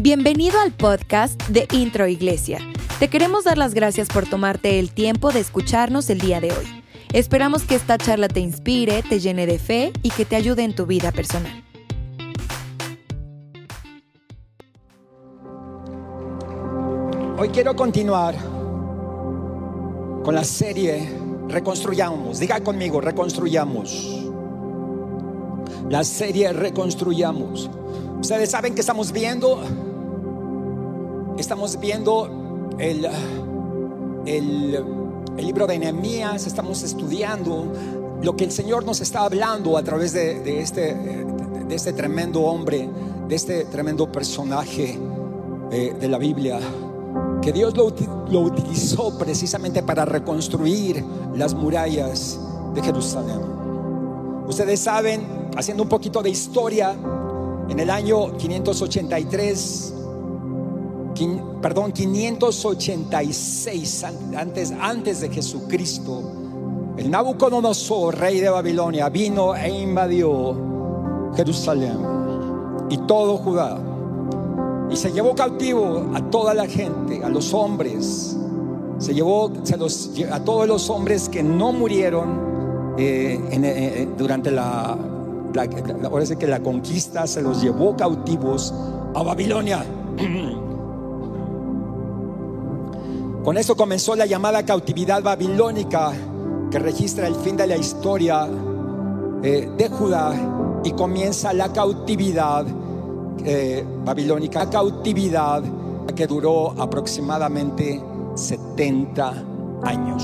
Bienvenido 0.00 0.60
al 0.60 0.70
podcast 0.70 1.42
de 1.48 1.66
Intro 1.72 2.06
Iglesia. 2.06 2.60
Te 3.00 3.08
queremos 3.08 3.42
dar 3.42 3.58
las 3.58 3.74
gracias 3.74 4.06
por 4.06 4.30
tomarte 4.30 4.78
el 4.78 4.92
tiempo 4.92 5.32
de 5.32 5.40
escucharnos 5.40 6.08
el 6.08 6.20
día 6.20 6.40
de 6.40 6.52
hoy. 6.52 6.84
Esperamos 7.12 7.64
que 7.64 7.74
esta 7.74 7.98
charla 7.98 8.28
te 8.28 8.38
inspire, 8.38 9.02
te 9.02 9.18
llene 9.18 9.44
de 9.46 9.58
fe 9.58 9.92
y 10.04 10.10
que 10.10 10.24
te 10.24 10.36
ayude 10.36 10.62
en 10.62 10.76
tu 10.76 10.86
vida 10.86 11.10
personal. 11.10 11.64
Hoy 17.36 17.48
quiero 17.48 17.74
continuar 17.74 18.36
con 20.22 20.32
la 20.32 20.44
serie 20.44 21.08
Reconstruyamos. 21.48 22.38
Diga 22.38 22.60
conmigo, 22.60 23.00
reconstruyamos. 23.00 24.28
La 25.90 26.04
serie 26.04 26.52
Reconstruyamos. 26.52 27.68
Ustedes 28.20 28.50
saben 28.50 28.74
que 28.74 28.80
estamos 28.80 29.12
viendo, 29.12 29.62
estamos 31.38 31.78
viendo 31.78 32.76
el, 32.78 33.06
el, 34.26 34.84
libro 35.38 35.66
de 35.66 35.78
Nehemías, 35.78 36.46
estamos 36.46 36.82
estudiando 36.82 37.72
lo 38.22 38.36
que 38.36 38.44
el 38.44 38.50
Señor 38.50 38.84
nos 38.84 39.00
está 39.00 39.20
hablando 39.20 39.76
a 39.78 39.82
través 39.82 40.12
de, 40.12 40.60
este, 40.60 40.94
de 40.94 41.74
este 41.74 41.92
tremendo 41.92 42.42
hombre, 42.42 42.88
de 43.28 43.34
este 43.34 43.64
tremendo 43.66 44.10
personaje 44.10 44.98
eh, 45.70 45.94
de 45.98 46.08
la 46.08 46.18
Biblia 46.18 46.58
que 47.40 47.52
Dios 47.52 47.76
lo, 47.76 47.94
lo, 48.30 48.40
utilizó 48.40 49.16
precisamente 49.16 49.82
para 49.82 50.04
reconstruir 50.04 51.04
las 51.34 51.54
murallas 51.54 52.38
de 52.74 52.82
Jerusalén. 52.82 53.40
Ustedes 54.48 54.80
saben, 54.80 55.50
haciendo 55.56 55.84
un 55.84 55.88
poquito 55.88 56.20
de 56.22 56.30
historia, 56.30 56.96
en 57.68 57.78
el 57.78 57.90
año 57.90 58.36
583, 58.36 59.94
perdón, 61.60 61.92
586 61.92 64.04
antes, 64.36 64.72
antes 64.80 65.20
de 65.20 65.28
Jesucristo, 65.30 66.22
el 66.96 67.10
Nabucodonosor, 67.10 68.18
rey 68.18 68.40
de 68.40 68.48
Babilonia, 68.48 69.08
vino 69.08 69.54
e 69.54 69.68
invadió 69.68 71.30
Jerusalén 71.36 72.18
y 72.90 72.98
todo 72.98 73.36
Judá. 73.38 73.78
Y 74.90 74.96
se 74.96 75.12
llevó 75.12 75.34
cautivo 75.34 76.10
a 76.14 76.22
toda 76.30 76.54
la 76.54 76.66
gente, 76.66 77.22
a 77.22 77.28
los 77.28 77.52
hombres. 77.54 78.36
Se 78.98 79.14
llevó 79.14 79.52
a 80.30 80.40
todos 80.40 80.66
los 80.66 80.90
hombres 80.90 81.28
que 81.28 81.42
no 81.42 81.72
murieron 81.72 82.94
eh, 82.98 83.38
eh, 83.52 83.60
eh, 83.62 84.08
durante 84.16 84.50
la, 84.50 84.96
que 86.38 86.46
la 86.46 86.60
conquista 86.60 87.26
se 87.26 87.42
los 87.42 87.62
llevó 87.62 87.96
cautivos 87.96 88.74
a 89.14 89.22
Babilonia. 89.22 89.84
Con 93.48 93.56
eso 93.56 93.74
comenzó 93.74 94.14
la 94.14 94.26
llamada 94.26 94.62
cautividad 94.62 95.22
babilónica 95.22 96.12
que 96.70 96.78
registra 96.78 97.26
el 97.26 97.34
fin 97.34 97.56
de 97.56 97.66
la 97.66 97.78
historia 97.78 98.46
eh, 99.42 99.70
de 99.74 99.88
Judá 99.88 100.34
y 100.84 100.92
comienza 100.92 101.54
la 101.54 101.72
cautividad 101.72 102.66
eh, 103.46 103.86
babilónica, 104.04 104.68
cautividad 104.68 105.62
que 106.14 106.26
duró 106.26 106.72
aproximadamente 106.78 108.02
70 108.34 109.44
años. 109.82 110.22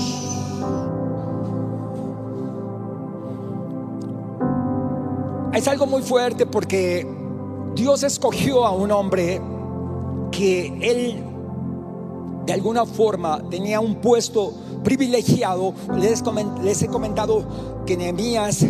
Es 5.51 5.67
algo 5.67 5.87
muy 5.87 6.03
fuerte 6.03 6.45
porque 6.45 7.07
Dios 7.73 8.03
escogió 8.03 8.67
a 8.67 8.69
un 8.69 8.91
hombre 8.91 9.41
que 10.29 10.67
él 10.79 11.24
de 12.45 12.53
alguna 12.53 12.85
forma 12.85 13.41
tenía 13.49 13.79
un 13.79 13.95
puesto 13.95 14.53
privilegiado. 14.83 15.73
Les, 15.97 16.21
he 16.81 16.87
comentado 16.87 17.83
que 17.85 17.97
Nehemías 17.97 18.65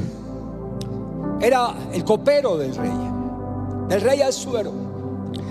era 1.41 1.75
el 1.93 2.03
copero 2.03 2.57
del 2.57 2.75
rey, 2.75 2.91
del 3.89 4.01
rey 4.01 4.21
Azuero, 4.21 4.71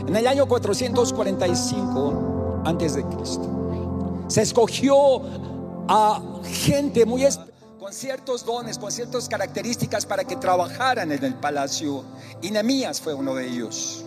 en 0.07 0.17
el 0.17 0.27
año 0.27 0.47
445 0.47 2.63
antes 2.65 2.95
de 2.95 3.05
Cristo. 3.05 3.51
Se 4.29 4.43
escogió 4.43 5.21
a 5.89 6.23
gente 6.45 7.05
muy 7.05 7.27
con 7.79 7.93
ciertos 7.93 8.47
dones, 8.47 8.79
con 8.79 8.91
ciertas 8.91 9.29
características 9.29 10.07
para 10.07 10.25
que 10.25 10.37
trabajaran 10.37 11.13
en 11.13 11.23
el 11.23 11.35
palacio. 11.35 12.03
Y 12.41 12.51
Nemías 12.51 13.03
fue 13.03 13.13
uno 13.13 13.35
de 13.35 13.47
ellos. 13.47 14.07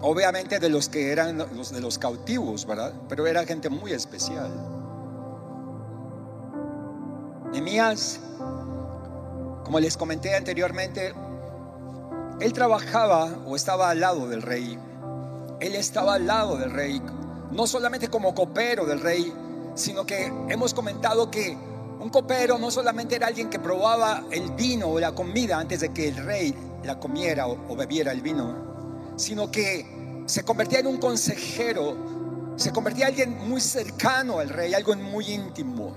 Obviamente 0.00 0.58
de 0.58 0.68
los 0.68 0.88
que 0.88 1.10
eran 1.10 1.38
los 1.38 1.72
de 1.72 1.80
los 1.80 1.98
cautivos, 1.98 2.66
¿verdad? 2.66 2.92
Pero 3.08 3.26
era 3.26 3.44
gente 3.44 3.68
muy 3.68 3.92
especial. 3.92 4.50
Nemías, 7.52 8.20
como 9.64 9.80
les 9.80 9.96
comenté 9.96 10.36
anteriormente, 10.36 11.12
él 12.40 12.52
trabajaba 12.52 13.38
o 13.46 13.56
estaba 13.56 13.90
al 13.90 14.00
lado 14.00 14.28
del 14.28 14.42
rey. 14.42 14.78
Él 15.60 15.74
estaba 15.74 16.14
al 16.14 16.26
lado 16.26 16.56
del 16.56 16.70
rey, 16.70 17.02
no 17.50 17.66
solamente 17.66 18.08
como 18.08 18.34
copero 18.34 18.86
del 18.86 19.00
rey, 19.00 19.32
sino 19.74 20.06
que 20.06 20.32
hemos 20.48 20.74
comentado 20.74 21.30
que 21.30 21.56
un 21.98 22.10
copero 22.10 22.58
no 22.58 22.70
solamente 22.70 23.16
era 23.16 23.26
alguien 23.26 23.50
que 23.50 23.58
probaba 23.58 24.22
el 24.30 24.52
vino 24.52 24.88
o 24.88 25.00
la 25.00 25.12
comida 25.12 25.58
antes 25.58 25.80
de 25.80 25.92
que 25.92 26.08
el 26.08 26.16
rey 26.16 26.54
la 26.84 27.00
comiera 27.00 27.48
o, 27.48 27.76
bebiera 27.76 28.12
el 28.12 28.22
vino, 28.22 28.67
sino 29.18 29.50
que 29.50 30.24
se 30.26 30.42
convertía 30.44 30.78
en 30.78 30.86
un 30.86 30.96
consejero, 30.96 32.54
se 32.56 32.72
convertía 32.72 33.06
en 33.06 33.10
alguien 33.10 33.48
muy 33.48 33.60
cercano 33.60 34.38
al 34.38 34.48
rey, 34.48 34.72
algo 34.72 34.94
muy 34.96 35.32
íntimo. 35.32 35.94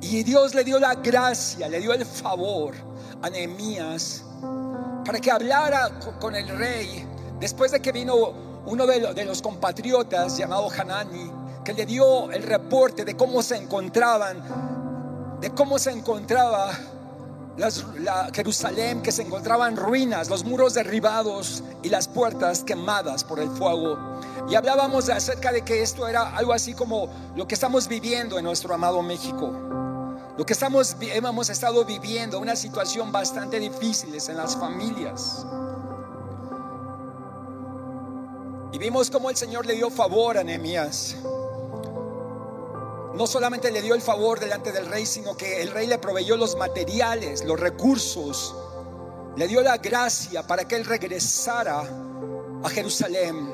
Y 0.00 0.22
Dios 0.22 0.54
le 0.54 0.64
dio 0.64 0.78
la 0.78 0.96
gracia, 0.96 1.68
le 1.68 1.80
dio 1.80 1.92
el 1.92 2.04
favor 2.04 2.74
a 3.22 3.30
Nehemías 3.30 4.24
para 5.04 5.18
que 5.18 5.30
hablara 5.30 5.98
con 6.18 6.34
el 6.34 6.48
rey 6.48 7.06
después 7.38 7.70
de 7.72 7.80
que 7.80 7.92
vino 7.92 8.60
uno 8.66 8.86
de 8.86 9.24
los 9.24 9.40
compatriotas 9.40 10.36
llamado 10.36 10.68
Hanani 10.70 11.40
que 11.64 11.72
le 11.72 11.86
dio 11.86 12.30
el 12.30 12.42
reporte 12.42 13.04
de 13.04 13.16
cómo 13.16 13.42
se 13.42 13.56
encontraban, 13.56 15.38
de 15.40 15.50
cómo 15.50 15.78
se 15.78 15.90
encontraba 15.90 16.70
la 17.56 18.30
Jerusalén, 18.32 19.02
que 19.02 19.12
se 19.12 19.22
encontraban 19.22 19.76
ruinas, 19.76 20.30
los 20.30 20.44
muros 20.44 20.74
derribados 20.74 21.62
y 21.82 21.88
las 21.88 22.08
puertas 22.08 22.64
quemadas 22.64 23.24
por 23.24 23.40
el 23.40 23.50
fuego. 23.50 23.98
Y 24.48 24.54
hablábamos 24.54 25.08
acerca 25.08 25.52
de 25.52 25.62
que 25.62 25.82
esto 25.82 26.08
era 26.08 26.36
algo 26.36 26.52
así 26.52 26.74
como 26.74 27.08
lo 27.36 27.46
que 27.46 27.54
estamos 27.54 27.86
viviendo 27.88 28.38
en 28.38 28.44
nuestro 28.44 28.74
amado 28.74 29.02
México. 29.02 29.52
Lo 30.38 30.46
que 30.46 30.54
estamos, 30.54 30.96
hemos 31.00 31.50
estado 31.50 31.84
viviendo, 31.84 32.38
una 32.38 32.56
situación 32.56 33.12
bastante 33.12 33.58
difícil 33.60 34.16
en 34.26 34.36
las 34.36 34.56
familias. 34.56 35.44
Y 38.72 38.78
vimos 38.78 39.10
cómo 39.10 39.28
el 39.28 39.36
Señor 39.36 39.66
le 39.66 39.74
dio 39.74 39.90
favor 39.90 40.38
a 40.38 40.44
Nehemías 40.44 41.16
no 43.14 43.26
solamente 43.26 43.70
le 43.70 43.82
dio 43.82 43.94
el 43.94 44.02
favor 44.02 44.38
delante 44.38 44.72
del 44.72 44.86
rey, 44.86 45.04
sino 45.04 45.36
que 45.36 45.62
el 45.62 45.70
rey 45.70 45.86
le 45.86 45.98
proveyó 45.98 46.36
los 46.36 46.56
materiales, 46.56 47.44
los 47.44 47.58
recursos, 47.58 48.54
le 49.36 49.48
dio 49.48 49.62
la 49.62 49.78
gracia 49.78 50.46
para 50.46 50.66
que 50.66 50.76
él 50.76 50.84
regresara 50.84 51.80
a 52.62 52.68
Jerusalén. 52.68 53.52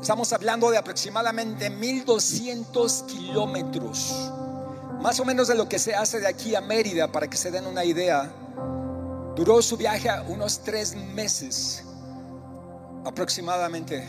Estamos 0.00 0.32
hablando 0.32 0.70
de 0.70 0.78
aproximadamente 0.78 1.68
1200 1.70 3.02
kilómetros, 3.08 4.30
más 5.02 5.18
o 5.18 5.24
menos 5.24 5.48
de 5.48 5.56
lo 5.56 5.68
que 5.68 5.80
se 5.80 5.94
hace 5.94 6.20
de 6.20 6.28
aquí 6.28 6.54
a 6.54 6.60
Mérida, 6.60 7.10
para 7.10 7.28
que 7.28 7.36
se 7.36 7.50
den 7.50 7.66
una 7.66 7.84
idea. 7.84 8.32
Duró 9.34 9.60
su 9.62 9.76
viaje 9.76 10.08
unos 10.28 10.60
tres 10.60 10.94
meses 10.94 11.82
aproximadamente. 13.04 14.06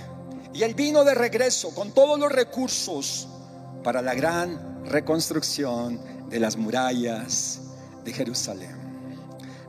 Y 0.54 0.64
él 0.64 0.76
vino 0.76 1.04
de 1.04 1.14
regreso 1.16 1.74
con 1.74 1.92
todos 1.92 2.20
los 2.20 2.32
recursos 2.32 3.28
para 3.84 4.02
la 4.02 4.14
gran 4.14 4.84
reconstrucción 4.86 6.00
de 6.30 6.40
las 6.40 6.58
murallas 6.58 7.62
de 8.04 8.14
Jerusalén. 8.14 8.76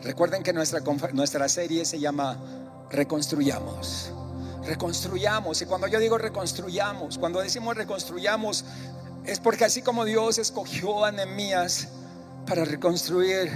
Recuerden 0.03 0.43
que 0.43 0.53
nuestra, 0.53 0.81
nuestra 1.12 1.49
serie 1.49 1.85
se 1.85 1.99
llama 1.99 2.39
Reconstruyamos. 2.91 4.12
Reconstruyamos. 4.65 5.61
Y 5.62 5.67
cuando 5.67 5.87
yo 5.87 5.99
digo 5.99 6.19
reconstruyamos, 6.19 7.19
cuando 7.19 7.41
decimos 7.41 7.77
reconstruyamos, 7.77 8.65
es 9.25 9.39
porque 9.39 9.65
así 9.65 9.83
como 9.83 10.05
Dios 10.05 10.39
escogió 10.39 11.05
a 11.05 11.12
Nehemías 11.12 11.89
para 12.47 12.65
reconstruir 12.65 13.51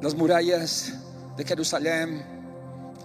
las 0.00 0.14
murallas 0.14 0.92
de 1.36 1.44
Jerusalén 1.44 2.24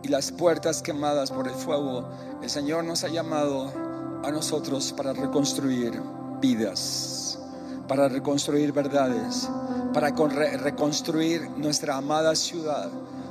y 0.04 0.08
las 0.08 0.32
puertas 0.32 0.82
quemadas 0.82 1.32
por 1.32 1.48
el 1.48 1.54
fuego, 1.54 2.10
el 2.42 2.50
Señor 2.50 2.84
nos 2.84 3.04
ha 3.04 3.08
llamado 3.08 3.87
a 4.28 4.32
nosotros 4.32 4.92
para 4.92 5.14
reconstruir 5.14 6.02
vidas, 6.42 7.40
para 7.88 8.10
reconstruir 8.10 8.74
verdades, 8.74 9.50
para 9.94 10.10
reconstruir 10.10 11.50
nuestra 11.52 11.96
amada 11.96 12.36
ciudad, 12.36 12.90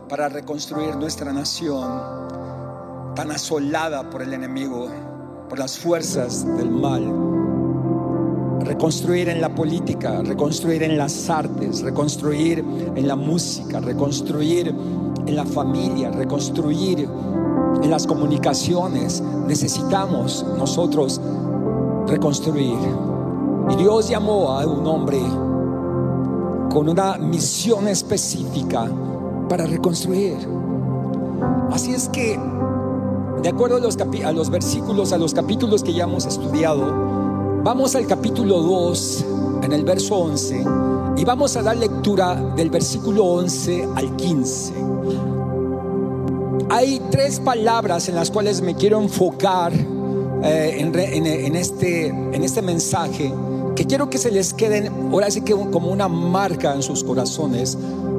para 0.09 0.31
reconstruir 0.31 0.97
nuestra 0.97 1.35
nación 1.35 1.87
tan 3.15 3.31
asolada 3.31 4.09
por 4.09 4.23
el 4.23 4.33
enemigo, 4.33 4.89
por 5.51 5.59
las 5.59 5.79
fuerzas 5.79 6.47
del 6.57 6.71
mal. 6.71 7.05
Reconstruir 8.61 9.29
en 9.29 9.43
la 9.43 9.55
política, 9.55 10.23
reconstruir 10.23 10.83
en 10.83 10.97
las 10.97 11.29
artes, 11.29 11.83
reconstruir 11.83 12.65
en 12.97 13.07
la 13.07 13.17
música, 13.17 13.81
reconstruir 13.81 14.69
en 15.27 15.37
la 15.37 15.45
familia, 15.45 16.11
reconstruir 16.11 17.07
en 17.82 17.90
las 17.90 18.06
comunicaciones. 18.06 19.23
Necesitamos 19.46 20.44
nosotros 20.58 21.20
reconstruir. 22.06 22.76
Y 23.70 23.76
Dios 23.76 24.08
llamó 24.08 24.52
a 24.52 24.67
un 24.67 24.87
hombre 24.87 25.20
con 26.73 26.88
una 26.88 27.17
misión 27.17 27.88
específica 27.88 28.88
para 29.49 29.67
reconstruir. 29.67 30.37
Así 31.70 31.93
es 31.93 32.08
que, 32.08 32.38
de 33.43 33.49
acuerdo 33.49 33.76
a 33.76 33.81
los, 33.81 33.96
a 33.96 34.32
los 34.32 34.50
versículos, 34.50 35.12
a 35.12 35.19
los 35.19 35.34
capítulos 35.34 35.82
que 35.82 35.93
ya 35.93 36.05
hemos 36.05 36.26
estudiado, 36.26 36.82
vamos 37.64 37.94
al 37.96 38.06
capítulo 38.06 38.61
2, 38.61 39.25
en 39.62 39.73
el 39.73 39.84
verso 39.84 40.17
11, 40.17 40.64
y 41.17 41.25
vamos 41.25 41.56
a 41.56 41.62
dar 41.62 41.76
lectura 41.76 42.34
del 42.55 42.70
versículo 42.70 43.25
11 43.25 43.88
al 43.94 44.14
15. 44.17 45.36
Hay 46.76 47.00
tres 47.11 47.40
palabras 47.40 48.06
en 48.11 48.17
las 48.17 48.31
cuales 48.31 48.61
me 48.61 48.75
quiero 48.75 49.00
enfocar 49.00 49.73
eh, 49.73 50.76
en, 50.78 51.56
este, 51.56 52.08
en 52.08 52.44
este 52.44 52.61
mensaje 52.61 53.32
que 53.75 53.87
quiero 53.87 54.11
que 54.11 54.19
se 54.19 54.31
les 54.31 54.52
queden, 54.52 54.93
ahora 55.11 55.31
sí 55.31 55.40
que 55.40 55.55
como 55.55 55.90
una 55.90 56.06
marca 56.06 56.75
en 56.75 56.82
sus 56.82 57.02
corazones, 57.02 57.78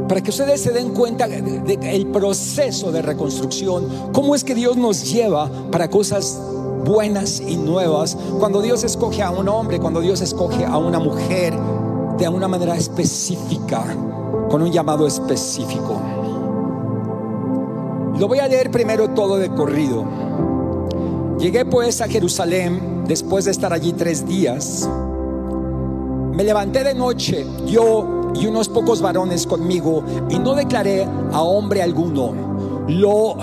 para 0.09 0.21
que 0.21 0.31
ustedes 0.31 0.59
se 0.59 0.71
den 0.71 0.89
cuenta 0.95 1.27
del 1.27 2.07
proceso 2.07 2.92
de 2.92 3.04
reconstrucción, 3.04 4.12
cómo 4.12 4.33
es 4.33 4.44
que 4.44 4.56
Dios 4.56 4.75
nos 4.75 5.07
lleva 5.07 5.51
para 5.69 5.88
cosas 5.88 6.42
buenas 6.83 7.39
y 7.39 7.57
nuevas, 7.57 8.18
cuando 8.39 8.63
Dios 8.63 8.83
escoge 8.83 9.21
a 9.21 9.30
un 9.30 9.50
hombre, 9.50 9.77
cuando 9.77 10.01
Dios 10.01 10.21
escoge 10.21 10.65
a 10.65 10.80
una 10.80 10.98
mujer 10.98 11.54
de 12.18 12.27
una 12.27 12.48
manera 12.48 12.75
específica, 12.75 13.86
con 14.50 14.63
un 14.63 14.71
llamado 14.71 15.06
específico. 15.06 16.01
Lo 18.19 18.28
voy 18.28 18.40
a 18.40 18.48
leer 18.48 18.72
primero 18.72 19.10
todo 19.10 19.38
de 19.38 19.50
corrido. 19.50 20.04
Llegué 21.38 21.66
pues 21.66 22.02
a 22.02 22.08
Jerusalén 22.08 23.04
después 23.08 23.46
de 23.46 23.52
estar 23.52 23.72
allí 23.72 23.94
tres 23.94 24.25
días. 24.25 24.90
Me 26.34 26.44
levanté 26.44 26.84
de 26.84 26.96
noche, 26.96 27.46
yo 27.68 28.31
y 28.34 28.48
unos 28.48 28.69
pocos 28.69 29.02
varones 29.02 29.46
conmigo, 29.46 30.04
y 30.30 30.40
no 30.40 30.56
declaré 30.56 31.08
a 31.31 31.42
hombre 31.42 31.84
alguno 31.84 32.86
lo 32.88 33.38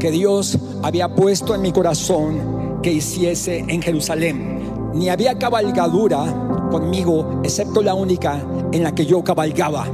que 0.00 0.10
Dios 0.10 0.56
había 0.82 1.14
puesto 1.14 1.54
en 1.54 1.60
mi 1.60 1.72
corazón 1.72 2.80
que 2.82 2.92
hiciese 2.92 3.66
en 3.68 3.82
Jerusalén. 3.82 4.92
Ni 4.94 5.10
había 5.10 5.38
cabalgadura 5.38 6.24
conmigo, 6.70 7.40
excepto 7.44 7.82
la 7.82 7.92
única 7.92 8.42
en 8.72 8.82
la 8.82 8.94
que 8.94 9.04
yo 9.04 9.22
cabalgaba. 9.22 9.86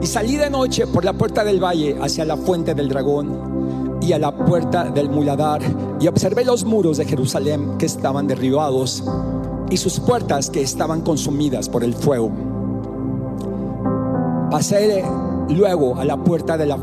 Y 0.00 0.06
salí 0.06 0.36
de 0.36 0.48
noche 0.48 0.86
por 0.86 1.04
la 1.04 1.12
puerta 1.12 1.42
del 1.42 1.62
valle 1.62 1.96
hacia 2.00 2.24
la 2.24 2.36
fuente 2.36 2.74
del 2.74 2.88
dragón 2.88 3.98
y 4.00 4.12
a 4.12 4.18
la 4.18 4.32
puerta 4.32 4.84
del 4.84 5.10
muladar 5.10 5.60
y 6.00 6.06
observé 6.06 6.44
los 6.44 6.64
muros 6.64 6.98
de 6.98 7.04
Jerusalén 7.04 7.76
que 7.78 7.86
estaban 7.86 8.26
derribados 8.26 9.02
y 9.70 9.76
sus 9.76 9.98
puertas 10.00 10.50
que 10.50 10.62
estaban 10.62 11.00
consumidas 11.00 11.68
por 11.68 11.82
el 11.82 11.94
fuego. 11.94 12.30
Pasé 14.50 15.04
luego 15.50 15.96
a 15.96 16.04
la 16.04 16.16
puerta 16.16 16.56
de 16.56 16.66
la, 16.66 16.78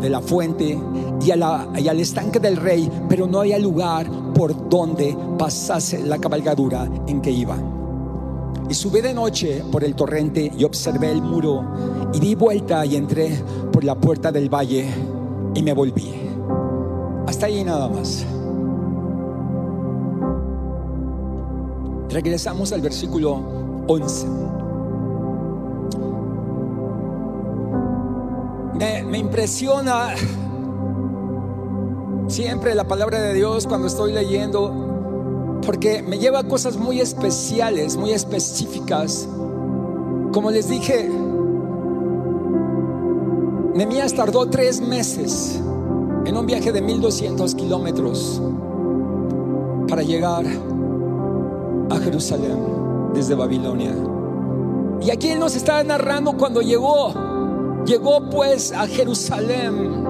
de 0.00 0.08
la 0.08 0.20
fuente 0.20 0.78
y, 1.20 1.30
a 1.30 1.36
la, 1.36 1.68
y 1.76 1.88
al 1.88 2.00
estanque 2.00 2.38
del 2.38 2.56
rey, 2.56 2.90
pero 3.08 3.26
no 3.26 3.40
había 3.40 3.58
lugar 3.58 4.08
por 4.32 4.68
donde 4.68 5.16
pasase 5.38 6.02
la 6.04 6.18
cabalgadura 6.18 6.88
en 7.06 7.20
que 7.20 7.30
iba. 7.30 7.56
Y 8.70 8.74
subí 8.74 9.00
de 9.00 9.12
noche 9.12 9.64
por 9.72 9.82
el 9.82 9.96
torrente 9.96 10.52
y 10.56 10.62
observé 10.62 11.10
el 11.10 11.20
muro 11.20 11.64
y 12.12 12.20
di 12.20 12.36
vuelta 12.36 12.86
y 12.86 12.94
entré 12.94 13.42
por 13.72 13.82
la 13.82 13.96
puerta 13.96 14.30
del 14.30 14.48
valle 14.48 14.88
y 15.56 15.62
me 15.64 15.72
volví. 15.72 16.14
Hasta 17.26 17.46
ahí 17.46 17.64
nada 17.64 17.88
más. 17.88 18.24
Regresamos 22.10 22.72
al 22.72 22.80
versículo 22.80 23.40
11. 23.88 24.26
Me, 28.78 29.02
me, 29.02 29.18
impresiona 29.18 30.14
siempre 32.28 32.76
la 32.76 32.86
palabra 32.86 33.20
de 33.20 33.34
Dios 33.34 33.66
cuando 33.66 33.88
estoy 33.88 34.12
leyendo 34.12 34.99
porque 35.70 36.02
me 36.02 36.18
lleva 36.18 36.40
a 36.40 36.42
cosas 36.42 36.76
muy 36.76 37.00
especiales, 37.00 37.96
muy 37.96 38.10
específicas. 38.10 39.28
Como 40.32 40.50
les 40.50 40.68
dije, 40.68 41.08
Nemías 43.76 44.12
tardó 44.12 44.50
tres 44.50 44.80
meses 44.80 45.60
en 46.24 46.36
un 46.36 46.44
viaje 46.44 46.72
de 46.72 46.82
1200 46.82 47.54
kilómetros 47.54 48.42
para 49.86 50.02
llegar 50.02 50.44
a 51.88 51.98
Jerusalén 52.00 53.12
desde 53.14 53.36
Babilonia. 53.36 53.94
Y 55.00 55.12
aquí 55.12 55.28
él 55.28 55.38
nos 55.38 55.54
está 55.54 55.84
narrando 55.84 56.32
cuando 56.36 56.62
llegó. 56.62 57.14
Llegó 57.86 58.28
pues 58.28 58.72
a 58.72 58.88
Jerusalén 58.88 60.04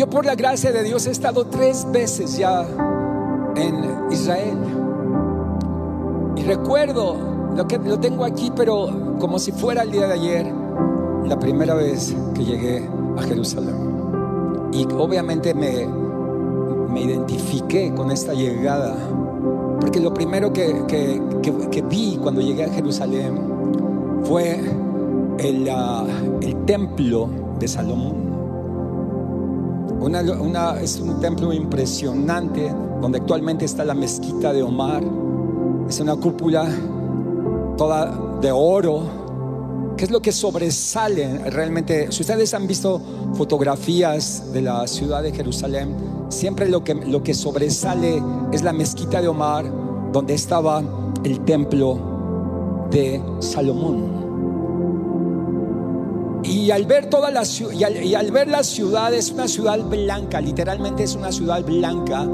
yo 0.00 0.08
por 0.08 0.24
la 0.24 0.34
gracia 0.34 0.72
de 0.72 0.82
Dios 0.82 1.06
he 1.06 1.10
estado 1.10 1.44
tres 1.44 1.86
veces 1.92 2.38
ya 2.38 2.66
en 3.54 4.10
Israel. 4.10 4.56
Y 6.36 6.42
recuerdo 6.44 7.18
lo 7.54 7.68
que 7.68 7.76
lo 7.76 8.00
tengo 8.00 8.24
aquí, 8.24 8.50
pero 8.56 9.18
como 9.18 9.38
si 9.38 9.52
fuera 9.52 9.82
el 9.82 9.90
día 9.90 10.06
de 10.06 10.14
ayer, 10.14 10.54
la 11.26 11.38
primera 11.38 11.74
vez 11.74 12.16
que 12.34 12.46
llegué 12.46 12.88
a 13.18 13.22
Jerusalén. 13.24 13.76
Y 14.72 14.86
obviamente 14.94 15.52
me, 15.52 15.86
me 15.86 17.02
identifiqué 17.02 17.92
con 17.92 18.10
esta 18.10 18.32
llegada, 18.32 18.96
porque 19.82 20.00
lo 20.00 20.14
primero 20.14 20.50
que, 20.50 20.82
que, 20.88 21.82
vi 21.82 22.16
cuando 22.16 22.40
llegué 22.40 22.64
a 22.64 22.70
Jerusalén 22.70 23.38
fue 24.22 24.60
el, 25.40 25.68
ah, 25.68 26.06
el 26.40 26.64
templo 26.64 27.28
de 27.58 27.68
Salomón 27.68 28.29
es 30.82 30.98
un 31.00 31.20
templo 31.20 31.52
impresionante 31.52 32.72
donde 33.00 33.18
actualmente 33.18 33.64
está 33.64 33.84
la 33.84 33.94
mezquita 33.94 34.52
de 34.52 34.62
Omar. 34.62 35.02
Es 35.88 36.00
una 36.00 36.16
cúpula 36.16 36.66
toda 37.76 38.38
de 38.40 38.50
oro. 38.50 39.02
¿Qué 39.96 40.04
es 40.04 40.10
lo 40.10 40.22
que 40.22 40.32
sobresale 40.32 41.50
realmente? 41.50 42.10
Si 42.10 42.22
ustedes 42.22 42.54
han 42.54 42.66
visto 42.66 43.00
fotografías 43.34 44.52
de 44.52 44.62
la 44.62 44.86
ciudad 44.86 45.22
de 45.22 45.32
Jerusalén, 45.32 45.94
siempre 46.30 46.68
lo 46.68 46.82
que, 46.82 46.94
lo 46.94 47.22
que 47.22 47.34
sobresale 47.34 48.22
es 48.52 48.62
la 48.62 48.72
mezquita 48.72 49.20
de 49.20 49.28
Omar, 49.28 49.70
donde 50.12 50.32
estaba 50.34 50.82
el 51.24 51.40
templo 51.40 52.86
de 52.90 53.22
Salomón. 53.40 54.29
Y 56.50 56.70
al 56.72 56.84
ver 56.84 57.08
toda 57.08 57.30
la 57.30 57.44
y 57.44 58.08
y 58.08 58.14
al 58.16 58.32
ver 58.32 58.48
la 58.48 58.64
ciudad 58.64 59.14
es 59.14 59.30
una 59.30 59.46
ciudad 59.46 59.78
blanca, 59.78 60.40
literalmente 60.40 61.04
es 61.04 61.14
una 61.14 61.30
ciudad 61.30 61.64
blanca. 61.64 62.26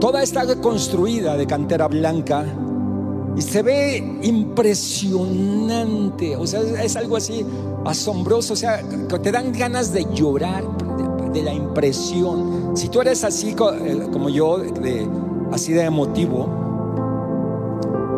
Toda 0.00 0.22
está 0.22 0.46
construida 0.62 1.36
de 1.36 1.46
cantera 1.46 1.88
blanca 1.88 2.46
y 3.36 3.42
se 3.42 3.62
ve 3.62 4.18
impresionante, 4.22 6.36
o 6.36 6.46
sea, 6.46 6.62
es 6.82 6.96
algo 6.96 7.18
así 7.18 7.44
asombroso, 7.84 8.54
o 8.54 8.56
sea, 8.56 8.80
que 8.80 9.18
te 9.18 9.30
dan 9.30 9.52
ganas 9.52 9.92
de 9.92 10.06
llorar 10.14 10.64
de, 11.34 11.42
la 11.42 11.52
impresión. 11.52 12.74
Si 12.74 12.88
tú 12.88 13.02
eres 13.02 13.24
así 13.24 13.50
eh, 13.50 14.08
como 14.10 14.30
yo, 14.30 14.56
de, 14.56 15.06
así 15.52 15.74
de 15.74 15.82
emotivo, 15.82 16.48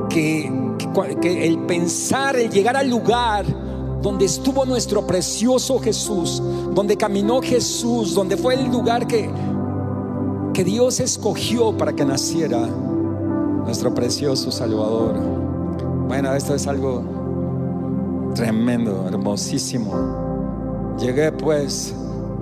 que, 0.09 0.53
que 1.21 1.47
el 1.47 1.59
pensar, 1.67 2.37
el 2.37 2.49
llegar 2.51 2.77
al 2.77 2.89
lugar 2.89 3.64
donde 4.05 4.27
estuvo 4.27 4.67
nuestro 4.67 5.07
precioso 5.07 5.79
Jesús, 5.79 6.43
donde 6.75 6.95
caminó 6.95 7.41
Jesús, 7.41 8.15
donde 8.15 8.37
fue 8.37 8.53
el 8.53 8.71
lugar 8.71 9.07
que, 9.07 9.31
que 10.53 10.63
Dios 10.63 11.01
escogió 11.01 11.75
para 11.75 11.95
que 11.95 12.05
naciera 12.05 12.69
nuestro 13.65 13.95
precioso 13.95 14.53
Salvador. 14.53 15.15
Bueno, 16.07 16.35
esto 16.35 16.55
es 16.55 16.67
algo 16.67 17.03
tremendo, 18.35 19.07
hermosísimo. 19.09 20.95
Llegué 21.01 21.33
pues 21.33 21.95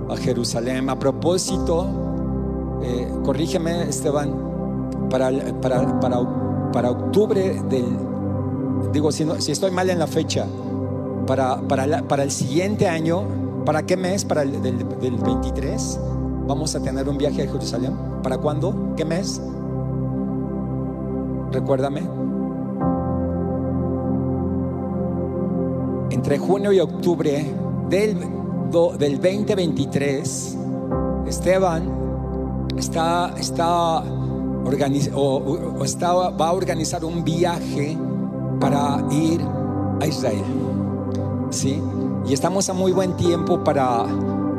a 0.09 0.17
Jerusalén. 0.17 0.89
A 0.89 0.99
propósito, 0.99 1.87
eh, 2.83 3.07
corrígeme 3.23 3.83
Esteban, 3.83 5.07
para, 5.09 5.31
para, 5.61 5.97
para, 6.01 6.71
para 6.73 6.91
octubre 6.91 7.61
del, 7.69 7.85
digo, 8.91 9.13
si, 9.13 9.25
si 9.39 9.53
estoy 9.53 9.71
mal 9.71 9.89
en 9.89 9.99
la 9.99 10.07
fecha, 10.07 10.45
para, 11.25 11.61
para, 11.61 12.23
el 12.23 12.31
siguiente 12.31 12.87
año, 12.87 13.23
¿para 13.65 13.85
qué 13.85 13.97
mes? 13.97 14.25
Para 14.25 14.43
el 14.43 14.61
del, 14.61 14.83
23, 14.83 15.99
vamos 16.47 16.75
a 16.75 16.81
tener 16.81 17.07
un 17.07 17.17
viaje 17.17 17.43
a 17.43 17.45
Jerusalén. 17.45 17.93
¿Para 18.21 18.37
cuándo? 18.37 18.93
¿Qué 18.95 19.05
mes? 19.05 19.41
Recuérdame. 21.51 22.01
Entre 26.09 26.37
junio 26.37 26.71
y 26.71 26.79
octubre 26.79 27.45
del, 27.89 28.17
del 28.97 29.21
2023, 29.21 30.57
Esteban 31.27 32.03
está, 32.77 33.33
está, 33.37 34.03
o, 35.15 35.83
está, 35.83 36.13
va 36.13 36.47
a 36.47 36.53
organizar 36.53 37.03
un 37.03 37.23
viaje 37.23 37.97
para 38.59 39.03
ir 39.11 39.41
a 39.99 40.07
Israel. 40.07 40.82
¿Sí? 41.53 41.79
Y 42.25 42.33
estamos 42.33 42.67
a 42.69 42.73
muy 42.73 42.91
buen 42.91 43.15
tiempo 43.15 43.63
para, 43.63 44.05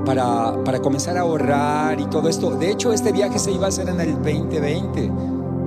para, 0.04 0.62
para 0.64 0.80
comenzar 0.80 1.18
a 1.18 1.22
ahorrar 1.22 1.98
y 2.00 2.04
todo 2.06 2.28
esto. 2.28 2.50
De 2.50 2.70
hecho, 2.70 2.92
este 2.92 3.10
viaje 3.10 3.38
se 3.38 3.50
iba 3.50 3.66
a 3.66 3.68
hacer 3.68 3.88
en 3.88 4.00
el 4.00 4.14
2020, 4.14 5.10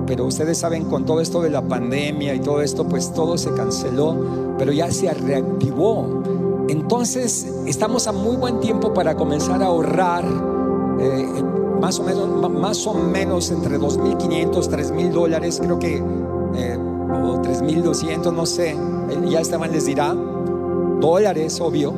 pero 0.06 0.24
ustedes 0.24 0.56
saben, 0.56 0.84
con 0.84 1.04
todo 1.04 1.20
esto 1.20 1.42
de 1.42 1.50
la 1.50 1.60
pandemia 1.60 2.34
y 2.34 2.40
todo 2.40 2.62
esto, 2.62 2.88
pues 2.88 3.12
todo 3.12 3.36
se 3.36 3.52
canceló, 3.52 4.16
pero 4.56 4.72
ya 4.72 4.90
se 4.90 5.12
reactivó. 5.12 6.22
Entonces, 6.68 7.46
estamos 7.66 8.06
a 8.06 8.12
muy 8.12 8.36
buen 8.36 8.60
tiempo 8.60 8.94
para 8.94 9.14
comenzar 9.14 9.62
a 9.62 9.66
ahorrar. 9.66 10.24
Eh, 10.98 11.42
más 11.78 12.00
o 12.00 12.04
menos, 12.04 12.50
más 12.50 12.86
o 12.86 12.94
menos 12.94 13.50
entre 13.50 13.78
2.500, 13.78 14.68
3.000 14.68 15.10
dólares, 15.10 15.60
creo 15.62 15.78
que, 15.78 15.96
eh, 15.98 16.78
o 16.78 17.40
3.200, 17.42 18.32
no 18.32 18.46
sé, 18.46 18.76
ya 19.28 19.40
Esteban 19.40 19.70
les 19.70 19.86
dirá, 19.86 20.14
dólares, 21.00 21.60
obvio, 21.60 21.92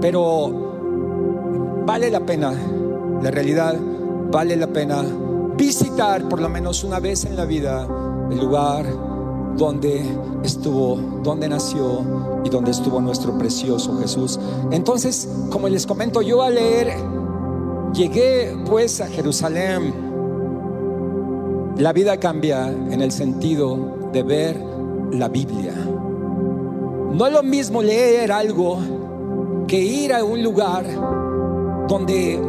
pero 0.00 1.82
vale 1.86 2.10
la 2.10 2.20
pena, 2.20 2.52
la 3.22 3.30
realidad 3.30 3.76
vale 4.30 4.56
la 4.56 4.68
pena 4.68 5.02
visitar 5.56 6.28
por 6.28 6.40
lo 6.40 6.48
menos 6.48 6.84
una 6.84 7.00
vez 7.00 7.24
en 7.24 7.36
la 7.36 7.44
vida 7.44 7.86
el 8.30 8.38
lugar 8.38 8.86
donde 9.56 10.02
estuvo, 10.42 10.96
donde 11.22 11.48
nació 11.48 12.40
y 12.44 12.48
donde 12.48 12.70
estuvo 12.70 13.00
nuestro 13.00 13.36
precioso 13.36 13.98
Jesús. 14.00 14.38
Entonces, 14.70 15.28
como 15.50 15.68
les 15.68 15.86
comento, 15.86 16.22
yo 16.22 16.42
a 16.42 16.50
leer, 16.50 16.94
llegué 17.92 18.56
pues 18.66 19.00
a 19.00 19.06
Jerusalén. 19.08 19.92
La 21.76 21.92
vida 21.92 22.18
cambia 22.18 22.68
en 22.68 23.02
el 23.02 23.12
sentido 23.12 24.10
de 24.12 24.22
ver 24.22 24.62
la 25.12 25.28
Biblia. 25.28 25.74
No 27.12 27.26
es 27.26 27.32
lo 27.32 27.42
mismo 27.42 27.82
leer 27.82 28.30
algo 28.30 28.78
que 29.66 29.78
ir 29.78 30.12
a 30.12 30.24
un 30.24 30.42
lugar 30.42 30.84
donde, 31.88 32.40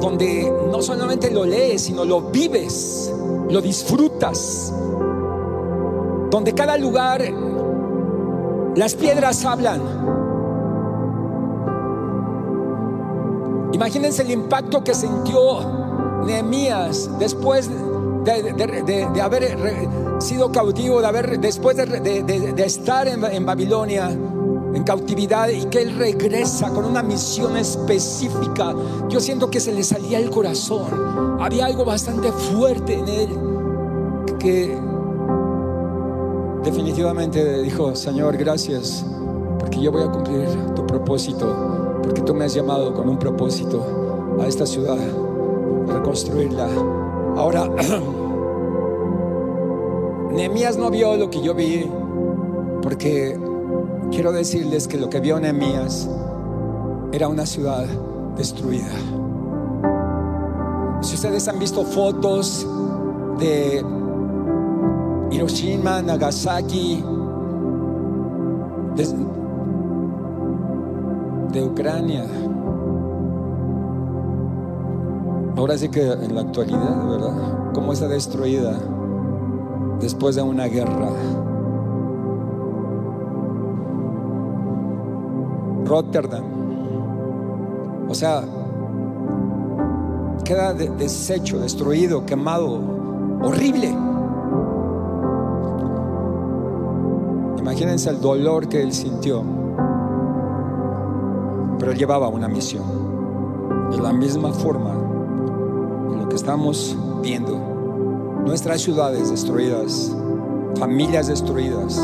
donde 0.00 0.52
no 0.70 0.80
solamente 0.80 1.30
lo 1.30 1.44
lees, 1.44 1.82
sino 1.82 2.04
lo 2.04 2.22
vives, 2.22 3.12
lo 3.50 3.60
disfrutas. 3.60 4.72
Donde 6.30 6.52
cada 6.54 6.78
lugar, 6.78 7.22
las 8.76 8.94
piedras 8.94 9.44
hablan. 9.44 9.80
Imagínense 13.72 14.22
el 14.22 14.30
impacto 14.30 14.82
que 14.82 14.94
sintió 14.94 16.22
Nehemías 16.24 17.10
después 17.18 17.68
de, 18.24 19.20
haber 19.20 19.58
sido 20.18 20.50
cautivo, 20.52 21.00
de 21.00 21.06
haber, 21.06 21.40
después 21.40 21.76
de, 21.76 22.54
estar 22.64 23.08
en, 23.08 23.46
Babilonia 23.46 24.10
en 24.10 24.82
cautividad 24.82 25.48
y 25.48 25.66
que 25.66 25.82
él 25.82 25.96
regresa 25.96 26.70
con 26.70 26.84
una 26.84 27.02
misión 27.02 27.56
específica. 27.56 28.74
Yo 29.08 29.20
siento 29.20 29.50
que 29.50 29.60
se 29.60 29.72
le 29.72 29.84
salía 29.84 30.18
el 30.18 30.30
corazón. 30.30 31.38
Había 31.40 31.66
algo 31.66 31.84
bastante 31.84 32.32
fuerte 32.32 32.94
en 32.94 33.08
él 33.08 33.28
que 34.38 34.76
definitivamente 36.64 37.62
dijo, 37.62 37.94
Señor, 37.94 38.36
gracias, 38.36 39.04
porque 39.58 39.80
yo 39.80 39.92
voy 39.92 40.02
a 40.02 40.10
cumplir 40.10 40.48
tu 40.74 40.86
propósito, 40.86 42.00
porque 42.02 42.22
tú 42.22 42.34
me 42.34 42.44
has 42.44 42.54
llamado 42.54 42.92
con 42.94 43.08
un 43.08 43.18
propósito 43.18 44.36
a 44.40 44.46
esta 44.46 44.66
ciudad, 44.66 44.98
reconstruirla. 45.86 46.68
Ahora, 47.36 47.70
Nehemías 50.34 50.76
no 50.76 50.90
vio 50.90 51.16
lo 51.16 51.30
que 51.30 51.40
yo 51.40 51.54
vi, 51.54 51.88
porque 52.82 53.38
quiero 54.10 54.32
decirles 54.32 54.88
que 54.88 54.98
lo 54.98 55.08
que 55.08 55.20
vio 55.20 55.38
Nehemías 55.38 56.08
era 57.12 57.28
una 57.28 57.46
ciudad 57.46 57.86
destruida. 58.36 58.90
Si 61.02 61.14
ustedes 61.14 61.46
han 61.46 61.60
visto 61.60 61.84
fotos 61.84 62.66
de 63.38 63.84
Hiroshima, 65.30 66.02
Nagasaki, 66.02 67.04
de, 71.52 71.62
Ucrania, 71.62 72.26
Ahora 75.56 75.78
sí 75.78 75.88
que 75.88 76.02
en 76.02 76.34
la 76.34 76.40
actualidad, 76.40 77.08
¿verdad? 77.08 77.72
¿Cómo 77.72 77.92
está 77.92 78.08
destruida 78.08 78.76
después 80.00 80.36
de 80.36 80.42
una 80.42 80.66
guerra? 80.66 81.10
Rotterdam. 85.84 86.44
O 88.08 88.14
sea, 88.14 88.44
queda 90.44 90.72
deshecho, 90.72 91.58
destruido, 91.58 92.24
quemado, 92.24 92.80
horrible. 93.42 93.94
Imagínense 97.58 98.10
el 98.10 98.20
dolor 98.20 98.68
que 98.68 98.82
él 98.82 98.92
sintió. 98.92 99.42
Pero 101.78 101.92
él 101.92 101.98
llevaba 101.98 102.28
una 102.28 102.48
misión. 102.48 102.84
De 103.90 103.98
la 103.98 104.12
misma 104.12 104.52
forma, 104.52 104.94
estamos 106.34 106.96
viendo. 107.22 107.73
Nuestras 108.44 108.82
ciudades 108.82 109.30
destruidas, 109.30 110.14
familias 110.78 111.28
destruidas. 111.28 111.98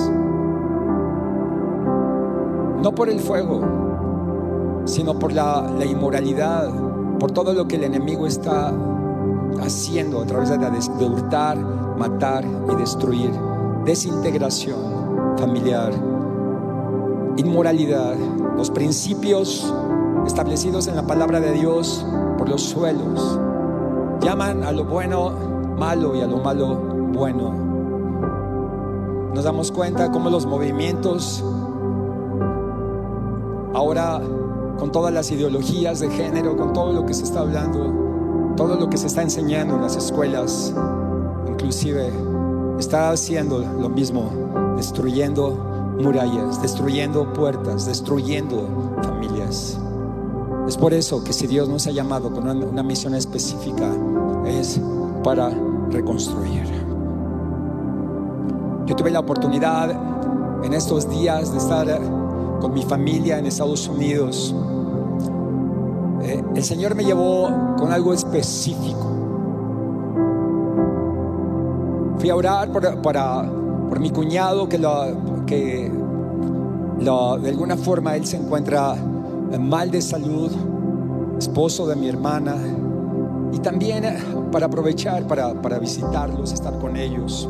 No 2.82 2.92
por 2.94 3.10
el 3.10 3.20
fuego, 3.20 3.60
sino 4.86 5.18
por 5.18 5.32
la, 5.32 5.70
inmoralidad, 5.84 6.70
por 7.18 7.30
todo 7.30 7.52
lo 7.52 7.68
que 7.68 7.76
el 7.76 7.84
enemigo 7.84 8.26
está 8.26 8.72
haciendo 9.60 10.22
a 10.22 10.26
través 10.26 10.48
de, 10.48 10.58
de 10.58 11.04
hurtar, 11.04 11.58
matar 11.58 12.44
y 12.72 12.74
destruir. 12.76 13.30
Desintegración 13.84 15.36
familiar, 15.38 15.92
inmoralidad, 17.36 18.14
los 18.56 18.70
principios 18.70 19.72
establecidos 20.26 20.86
en 20.86 20.96
la 20.96 21.06
palabra 21.06 21.40
de 21.40 21.52
Dios 21.52 22.04
por 22.36 22.48
los 22.48 22.62
suelos 22.62 23.40
Llaman 24.20 24.64
a 24.64 24.72
lo 24.72 24.84
bueno 24.84 25.49
malo 25.80 26.14
y 26.14 26.20
a 26.20 26.26
lo 26.26 26.36
malo 26.36 26.76
bueno. 27.14 27.54
Nos 29.34 29.44
damos 29.44 29.72
cuenta 29.72 30.12
cómo 30.12 30.28
los 30.28 30.44
movimientos 30.44 31.42
ahora 33.72 34.20
con 34.78 34.92
todas 34.92 35.12
las 35.12 35.30
ideologías 35.30 36.00
de 36.00 36.10
género, 36.10 36.54
con 36.58 36.74
todo 36.74 36.92
lo 36.92 37.06
que 37.06 37.14
se 37.14 37.24
está 37.24 37.40
hablando, 37.40 38.54
todo 38.56 38.76
lo 38.76 38.90
que 38.90 38.98
se 38.98 39.06
está 39.06 39.22
enseñando 39.22 39.76
en 39.76 39.80
las 39.80 39.96
escuelas, 39.96 40.74
inclusive 41.48 42.12
está 42.78 43.10
haciendo 43.10 43.60
lo 43.60 43.88
mismo, 43.88 44.30
destruyendo 44.76 45.94
murallas, 45.98 46.60
destruyendo 46.60 47.32
puertas, 47.32 47.86
destruyendo 47.86 48.68
familias. 49.02 49.78
Es 50.68 50.76
por 50.76 50.92
eso 50.92 51.24
que 51.24 51.32
si 51.32 51.46
Dios 51.46 51.70
nos 51.70 51.86
ha 51.86 51.90
llamado 51.90 52.30
con 52.30 52.46
una, 52.46 52.82
misión 52.82 53.14
específica, 53.14 53.90
es 54.44 54.78
para 55.24 55.50
reconstruir. 55.90 56.64
Yo 58.86 58.96
tuve 58.96 59.10
la 59.10 59.20
oportunidad 59.20 59.90
en 60.64 60.74
estos 60.74 61.08
días 61.08 61.52
de 61.52 61.58
estar 61.58 61.86
con 62.60 62.74
mi 62.74 62.82
familia 62.82 63.38
en 63.38 63.46
Estados 63.46 63.88
Unidos. 63.88 64.54
Eh, 66.22 66.42
el 66.54 66.64
Señor 66.64 66.94
me 66.94 67.04
llevó 67.04 67.50
con 67.78 67.92
algo 67.92 68.12
específico. 68.12 69.06
Fui 72.18 72.28
a 72.28 72.36
orar 72.36 72.70
por, 72.70 73.00
para, 73.00 73.50
por 73.88 74.00
mi 74.00 74.10
cuñado 74.10 74.68
que, 74.68 74.78
lo, 74.78 75.46
que 75.46 75.90
de 76.98 77.48
alguna 77.48 77.76
forma 77.76 78.16
él 78.16 78.26
se 78.26 78.36
encuentra 78.36 78.94
mal 79.58 79.90
de 79.90 80.02
salud, 80.02 80.50
esposo 81.38 81.86
de 81.86 81.96
mi 81.96 82.08
hermana, 82.08 82.56
y 83.52 83.58
también 83.58 84.04
para 84.52 84.66
aprovechar 84.66 85.26
para, 85.26 85.60
para 85.60 85.78
visitarlos, 85.78 86.52
estar 86.52 86.78
con 86.78 86.96
ellos. 86.96 87.48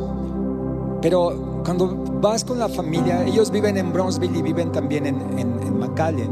Pero 1.01 1.61
cuando 1.65 1.95
vas 2.21 2.43
con 2.43 2.59
la 2.59 2.69
familia, 2.69 3.25
ellos 3.25 3.51
viven 3.51 3.77
en 3.77 3.91
Bronzeville 3.91 4.37
y 4.37 4.41
viven 4.41 4.71
también 4.71 5.05
en, 5.07 5.39
en, 5.39 5.79
McAllen. 5.79 6.31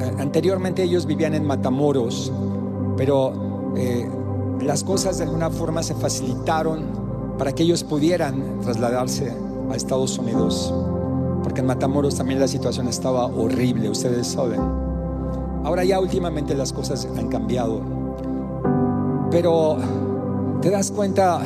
Eh, 0.00 0.14
anteriormente 0.18 0.82
ellos 0.82 1.06
vivían 1.06 1.34
en 1.34 1.46
Matamoros, 1.46 2.30
pero 2.96 3.72
eh, 3.76 4.08
las 4.60 4.84
cosas 4.84 5.18
de 5.18 5.24
alguna 5.24 5.50
forma 5.50 5.82
se 5.82 5.94
facilitaron 5.94 6.84
para 7.38 7.54
que 7.54 7.62
ellos 7.62 7.84
pudieran 7.84 8.60
trasladarse 8.60 9.32
a 9.70 9.76
Estados 9.76 10.18
Unidos, 10.18 10.74
porque 11.42 11.60
en 11.60 11.66
Matamoros 11.66 12.16
también 12.16 12.40
la 12.40 12.48
situación 12.48 12.88
estaba 12.88 13.26
horrible, 13.26 13.88
ustedes 13.88 14.26
saben. 14.26 14.60
Ahora 15.64 15.84
ya 15.84 16.00
últimamente 16.00 16.54
las 16.54 16.72
cosas 16.72 17.08
han 17.16 17.28
cambiado, 17.28 17.80
pero 19.30 19.76
te 20.60 20.70
das 20.70 20.90
cuenta 20.90 21.40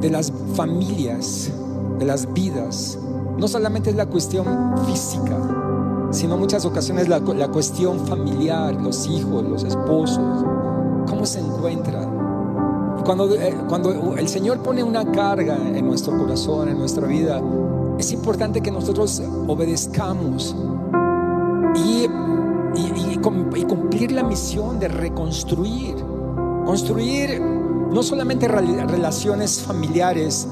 de 0.00 0.10
las 0.10 0.32
familias, 0.54 1.50
de 1.98 2.04
las 2.04 2.32
vidas. 2.32 2.98
No 3.38 3.48
solamente 3.48 3.90
es 3.90 3.96
la 3.96 4.06
cuestión 4.06 4.46
física, 4.86 5.36
sino 6.10 6.36
muchas 6.36 6.64
ocasiones 6.64 7.08
la, 7.08 7.18
la 7.18 7.48
cuestión 7.48 8.00
familiar, 8.06 8.74
los 8.74 9.06
hijos, 9.08 9.44
los 9.44 9.64
esposos, 9.64 10.44
cómo 11.06 11.26
se 11.26 11.40
encuentran. 11.40 12.16
Cuando, 13.04 13.32
eh, 13.34 13.54
cuando 13.68 14.16
el 14.16 14.28
Señor 14.28 14.58
pone 14.60 14.82
una 14.82 15.04
carga 15.12 15.56
en 15.56 15.86
nuestro 15.86 16.16
corazón, 16.16 16.68
en 16.68 16.78
nuestra 16.78 17.06
vida, 17.06 17.40
es 17.98 18.12
importante 18.12 18.60
que 18.60 18.70
nosotros 18.70 19.22
obedezcamos 19.46 20.56
y, 21.76 22.06
y, 22.74 23.12
y 23.12 23.64
cumplir 23.64 24.12
la 24.12 24.22
misión 24.22 24.78
de 24.78 24.88
reconstruir, 24.88 25.96
construir 26.66 27.40
no 27.40 28.02
solamente 28.02 28.48
relaciones 28.48 29.60
familiares, 29.60 30.46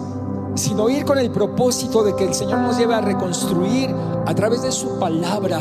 sino 0.55 0.89
ir 0.89 1.05
con 1.05 1.19
el 1.19 1.31
propósito 1.31 2.05
de 2.05 2.15
que 2.15 2.25
el 2.25 2.35
Señor 2.35 2.61
nos 2.61 2.79
lleve 2.79 2.95
a 2.95 3.01
reconstruir 3.01 3.95
a 4.25 4.35
través 4.35 4.63
de 4.63 4.73
su 4.73 4.99
palabra 4.99 5.61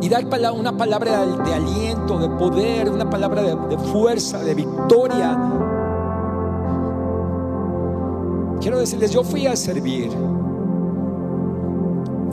y 0.00 0.08
dar 0.08 0.26
una 0.52 0.76
palabra 0.76 1.24
de 1.24 1.54
aliento, 1.54 2.18
de 2.18 2.28
poder, 2.28 2.90
una 2.90 3.08
palabra 3.08 3.42
de, 3.42 3.78
fuerza, 3.78 4.38
de 4.40 4.54
victoria. 4.54 5.38
Quiero 8.60 8.80
decirles, 8.80 9.12
yo 9.12 9.22
fui 9.22 9.46
a 9.46 9.56
servir. 9.56 10.10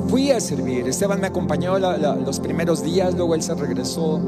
Fui 0.07 0.31
a 0.31 0.39
servir. 0.39 0.87
Esteban 0.87 1.21
me 1.21 1.27
acompañó 1.27 1.77
los 1.79 2.39
primeros 2.39 2.83
días, 2.83 3.15
luego 3.15 3.35
él 3.35 3.41
se 3.41 3.53
regresó. 3.53 4.19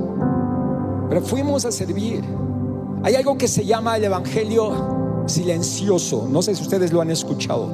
Pero 1.09 1.21
fuimos 1.21 1.65
a 1.65 1.71
servir. 1.71 2.23
Hay 3.03 3.15
algo 3.15 3.37
que 3.37 3.47
se 3.47 3.65
llama 3.65 3.97
el 3.97 4.03
Evangelio 4.05 5.23
silencioso. 5.27 6.27
No 6.29 6.41
sé 6.41 6.55
si 6.55 6.63
ustedes 6.63 6.91
lo 6.91 7.01
han 7.01 7.11
escuchado. 7.11 7.69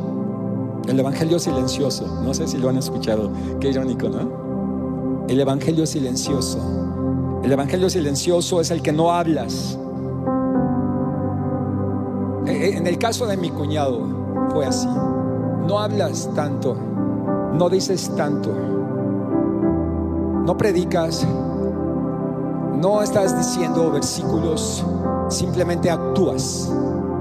El 0.87 0.99
Evangelio 0.99 1.39
silencioso. 1.39 2.21
No 2.23 2.33
sé 2.33 2.47
si 2.47 2.57
lo 2.57 2.69
han 2.69 2.77
escuchado. 2.77 3.31
Qué 3.59 3.69
irónico, 3.69 4.09
¿no? 4.09 5.25
El 5.29 5.39
Evangelio 5.39 5.85
silencioso. 5.85 6.59
El 7.43 7.51
Evangelio 7.51 7.89
silencioso 7.89 8.59
es 8.59 8.69
el 8.71 8.81
que 8.81 8.91
no 8.91 9.11
hablas. 9.11 9.77
E, 12.45 12.51
e, 12.51 12.77
en 12.77 12.85
el 12.85 12.97
caso 12.97 13.25
de 13.25 13.37
mi 13.37 13.49
cuñado 13.49 14.49
fue 14.51 14.65
así. 14.65 14.87
No 14.87 15.79
hablas 15.79 16.29
tanto. 16.35 16.75
No 17.53 17.69
dices 17.69 18.11
tanto. 18.17 18.53
No 20.45 20.57
predicas. 20.57 21.25
No 22.81 23.01
estás 23.01 23.37
diciendo 23.37 23.89
versículos 23.91 24.83
Simplemente 25.29 25.89
actúas, 25.89 26.71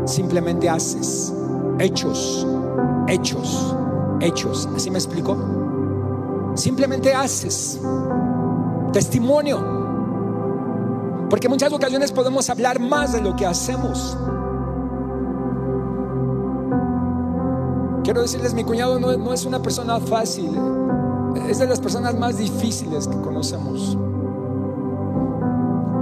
simplemente 0.05 0.69
haces. 0.69 1.33
Hechos, 1.79 2.47
hechos, 3.09 3.75
hechos. 4.21 4.69
¿Así 4.75 4.91
me 4.91 4.99
explico? 4.99 5.37
Simplemente 6.55 7.15
haces. 7.15 7.81
Testimonio. 8.93 9.83
Porque 11.31 11.47
en 11.47 11.53
muchas 11.53 11.73
ocasiones 11.73 12.13
podemos 12.13 12.51
hablar 12.51 12.79
más 12.79 13.13
de 13.13 13.23
lo 13.23 13.35
que 13.35 13.47
hacemos. 13.47 14.17
Quiero 18.05 18.21
decirles, 18.21 18.53
mi 18.53 18.65
cuñado 18.65 18.99
no, 18.99 19.17
no, 19.17 19.33
es 19.33 19.47
una 19.47 19.63
persona 19.63 20.01
fácil, 20.01 20.51
es 21.49 21.59
de 21.61 21.67
las 21.69 21.81
personas 21.81 22.19
más 22.19 22.37
difíciles 22.37 23.07
que 23.07 23.17
conocemos. 23.21 23.97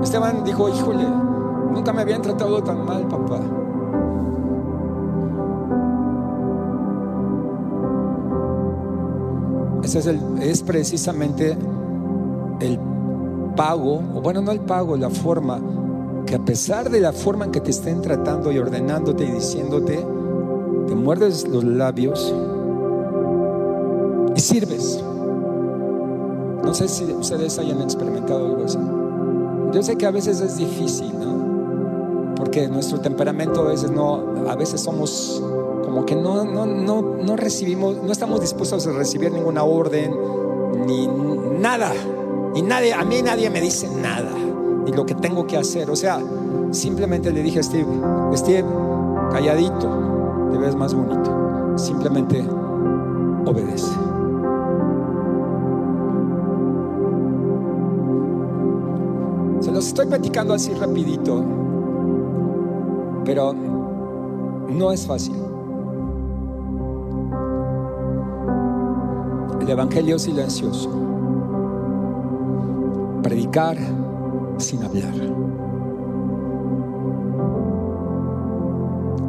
Esteban 0.02 0.42
dijo, 0.42 0.68
híjole, 0.70 1.06
Nunca 1.72 1.92
me 1.92 2.02
habían 2.02 2.22
tratado 2.22 2.62
tan 2.62 2.84
mal, 2.84 3.06
papá. 3.08 3.40
Ese 9.82 9.98
es, 9.98 10.06
el, 10.06 10.20
es 10.42 10.62
precisamente 10.62 11.56
el 12.60 12.78
pago, 13.56 14.02
o 14.14 14.20
bueno, 14.20 14.40
no 14.40 14.52
el 14.52 14.60
pago, 14.60 14.96
la 14.96 15.10
forma, 15.10 15.58
que 16.26 16.36
a 16.36 16.44
pesar 16.44 16.90
de 16.90 17.00
la 17.00 17.12
forma 17.12 17.46
en 17.46 17.50
que 17.50 17.60
te 17.60 17.70
estén 17.70 18.00
tratando 18.02 18.52
y 18.52 18.58
ordenándote 18.58 19.24
y 19.24 19.32
diciéndote, 19.32 20.06
te 20.86 20.94
muerdes 20.94 21.48
los 21.48 21.64
labios 21.64 22.32
y 24.36 24.40
sirves. 24.40 25.02
No 26.62 26.74
sé 26.74 26.86
si 26.88 27.04
ustedes 27.04 27.58
hayan 27.58 27.80
experimentado 27.80 28.46
algo 28.46 28.64
así. 28.64 28.78
Yo 29.72 29.82
sé 29.82 29.96
que 29.96 30.06
a 30.06 30.10
veces 30.10 30.40
es 30.40 30.56
difícil, 30.56 31.12
¿no? 31.18 31.49
Porque 32.50 32.66
nuestro 32.66 32.98
temperamento 32.98 33.60
a 33.60 33.68
veces 33.68 33.92
no, 33.92 34.34
a 34.48 34.56
veces 34.56 34.80
somos 34.80 35.40
como 35.84 36.04
que 36.04 36.16
no, 36.16 37.36
recibimos, 37.36 38.02
no 38.02 38.10
estamos 38.10 38.40
dispuestos 38.40 38.88
a 38.88 38.90
recibir 38.90 39.30
ninguna 39.30 39.62
orden, 39.62 40.12
ni 40.84 41.06
nada, 41.60 41.92
y 42.56 42.62
nadie, 42.62 42.92
a 42.92 43.04
mí 43.04 43.22
nadie 43.22 43.50
me 43.50 43.60
dice 43.60 43.88
nada, 44.02 44.32
ni 44.84 44.90
lo 44.90 45.06
que 45.06 45.14
tengo 45.14 45.46
que 45.46 45.58
hacer, 45.58 45.92
o 45.92 45.94
sea, 45.94 46.18
simplemente 46.72 47.30
le 47.30 47.40
dije 47.40 47.60
a 47.60 47.62
Steve, 47.62 47.86
Steve, 48.34 48.66
calladito, 49.30 50.48
te 50.50 50.58
ves 50.58 50.74
más 50.74 50.92
bonito, 50.92 51.78
simplemente 51.78 52.44
obedece. 53.46 53.92
Se 59.60 59.70
los 59.70 59.86
estoy 59.86 60.06
platicando 60.06 60.54
así 60.54 60.74
rapidito 60.74 61.59
pero 63.24 63.52
no 63.52 64.92
es 64.92 65.06
fácil. 65.06 65.36
El 69.60 69.68
Evangelio 69.68 70.18
silencioso. 70.18 70.90
Predicar 73.22 73.76
sin 74.58 74.82
hablar. 74.82 75.14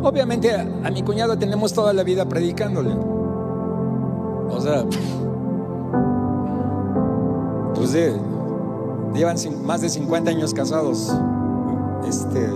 Obviamente 0.03 0.51
a 0.55 0.89
mi 0.89 1.03
cuñado 1.03 1.37
tenemos 1.37 1.73
toda 1.73 1.93
la 1.93 2.03
vida 2.03 2.27
predicándole. 2.27 2.95
O 4.49 4.59
sea, 4.59 4.83
pues 7.75 7.93
de, 7.93 8.13
llevan 9.13 9.37
más 9.65 9.81
de 9.81 9.89
50 9.89 10.31
años 10.31 10.53
casados. 10.53 11.13
Este, 12.07 12.49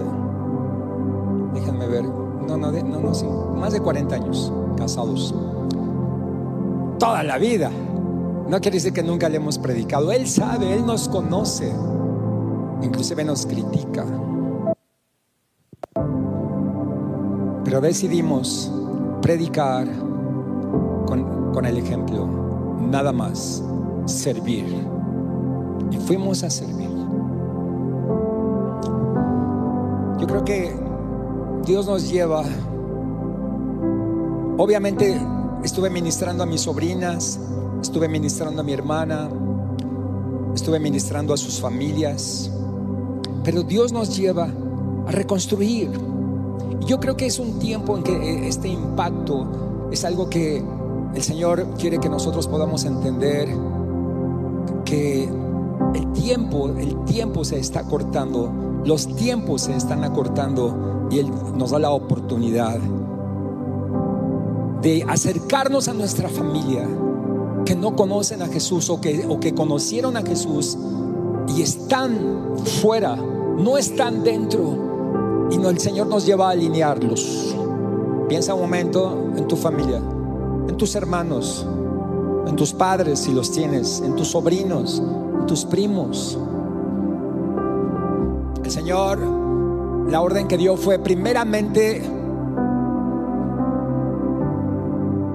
no, 2.72 3.00
no, 3.00 3.12
no, 3.12 3.56
más 3.56 3.74
de 3.74 3.80
40 3.80 4.16
años 4.16 4.52
casados. 4.78 5.34
Toda 7.00 7.24
la 7.24 7.38
vida. 7.38 7.70
No 8.48 8.60
quiere 8.62 8.78
decir 8.78 8.94
que 8.94 9.04
nunca 9.04 9.28
le 9.30 9.38
hemos 9.38 9.58
predicado. 9.58 10.12
Él 10.12 10.28
sabe, 10.28 10.74
Él 10.74 10.86
nos 10.86 11.10
conoce. 11.10 11.72
Inclusive 12.82 13.24
nos 13.24 13.46
critica. 13.46 14.06
Pero 17.64 17.82
decidimos 17.82 18.72
predicar 19.22 19.88
con, 21.08 21.52
con 21.52 21.66
el 21.66 21.78
ejemplo. 21.78 22.28
Nada 22.80 23.12
más. 23.12 23.64
Servir. 24.06 24.66
Y 25.92 25.98
fuimos 25.98 26.44
a 26.44 26.50
servir. 26.50 26.90
Yo 30.20 30.28
creo 30.28 30.46
que 30.46 30.85
Dios 31.66 31.88
nos 31.88 32.08
lleva. 32.08 32.44
Obviamente 34.58 35.20
estuve 35.64 35.90
ministrando 35.90 36.44
a 36.44 36.46
mis 36.46 36.62
sobrinas, 36.62 37.40
estuve 37.82 38.08
ministrando 38.08 38.62
a 38.62 38.64
mi 38.64 38.72
hermana, 38.72 39.28
estuve 40.54 40.80
ministrando 40.80 41.34
a 41.34 41.38
sus 41.38 41.60
familias, 41.60 42.52
pero 43.44 43.64
Dios 43.64 43.92
nos 43.92 44.16
lleva 44.16 44.48
a 45.08 45.12
reconstruir. 45.12 45.90
Yo 46.86 47.00
creo 47.00 47.18
que 47.18 47.26
es 47.26 47.40
un 47.40 47.58
tiempo 47.58 47.98
en 47.98 48.04
que 48.04 48.14
eh, 48.14 48.48
este 48.48 48.68
impacto 48.68 49.90
es 49.92 50.06
algo 50.06 50.30
que 50.30 50.64
el 51.16 51.24
Señor 51.24 51.66
quiere 51.80 51.98
que 51.98 52.10
nosotros 52.10 52.48
podamos 52.48 52.86
entender 52.86 53.50
que 54.86 55.28
el 55.96 56.12
tiempo, 56.14 56.70
el 56.78 57.04
tiempo 57.06 57.44
se 57.44 57.58
está 57.58 57.84
cortando, 57.84 58.52
los 58.86 59.08
tiempos 59.16 59.64
se 59.64 59.76
están 59.76 60.04
acortando 60.04 60.95
y 61.10 61.20
Él 61.20 61.32
nos 61.56 61.72
da 61.72 61.80
la 61.80 61.92
oportunidad 61.92 62.80
de 64.82 65.04
acercarnos 65.08 65.88
a 65.88 65.94
nuestra 65.94 66.30
familia 66.30 66.88
que 67.66 67.76
no 67.76 67.96
conocen 67.96 68.42
a 68.42 68.48
Jesús 68.48 68.90
o 68.90 69.02
que, 69.02 69.26
o 69.28 69.40
que 69.40 69.56
conocieron 69.56 70.18
a 70.18 70.22
Jesús 70.22 70.78
y 71.48 71.62
están 71.62 72.56
fuera, 72.82 73.16
no 73.16 73.78
están 73.78 74.24
dentro. 74.24 75.48
Y 75.52 75.58
no, 75.58 75.70
el 75.70 75.80
Señor 75.80 76.08
nos 76.08 76.26
lleva 76.26 76.48
a 76.48 76.52
alinearlos. 76.52 77.56
Piensa 78.28 78.54
un 78.54 78.62
momento 78.62 79.32
en 79.36 79.48
tu 79.48 79.56
familia, 79.56 79.98
en 80.68 80.78
tus 80.78 80.96
hermanos, 80.96 81.66
en 82.48 82.56
tus 82.56 82.74
padres 82.74 83.20
si 83.20 83.34
los 83.34 83.52
tienes, 83.52 84.02
en 84.06 84.16
tus 84.16 84.30
sobrinos, 84.30 85.02
en 85.40 85.46
tus 85.46 85.66
primos. 85.66 86.38
El 88.64 88.72
Señor, 88.72 89.20
la 90.10 90.22
orden 90.22 90.48
que 90.48 90.58
dio 90.58 90.78
fue 90.78 91.00
primeramente 91.00 92.02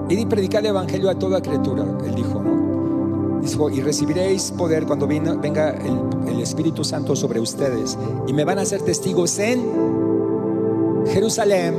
ir 0.09 0.19
y 0.19 0.27
predicar 0.27 0.61
el 0.61 0.71
Evangelio 0.71 1.11
a 1.11 1.15
toda 1.15 1.41
criatura, 1.41 1.85
Él 2.05 2.15
dijo, 2.15 2.43
¿no? 2.43 3.41
Dijo, 3.41 3.71
y 3.71 3.81
recibiréis 3.81 4.51
poder 4.51 4.85
cuando 4.87 5.07
venga 5.07 5.71
el, 5.71 6.11
Espíritu 6.41 6.85
Santo 6.85 7.15
sobre 7.15 7.39
ustedes 7.39 7.99
y 8.27 8.33
me 8.33 8.45
van 8.45 8.59
a 8.59 8.65
ser 8.65 8.81
testigos 8.81 9.39
en 9.39 9.63
Jerusalén, 11.09 11.75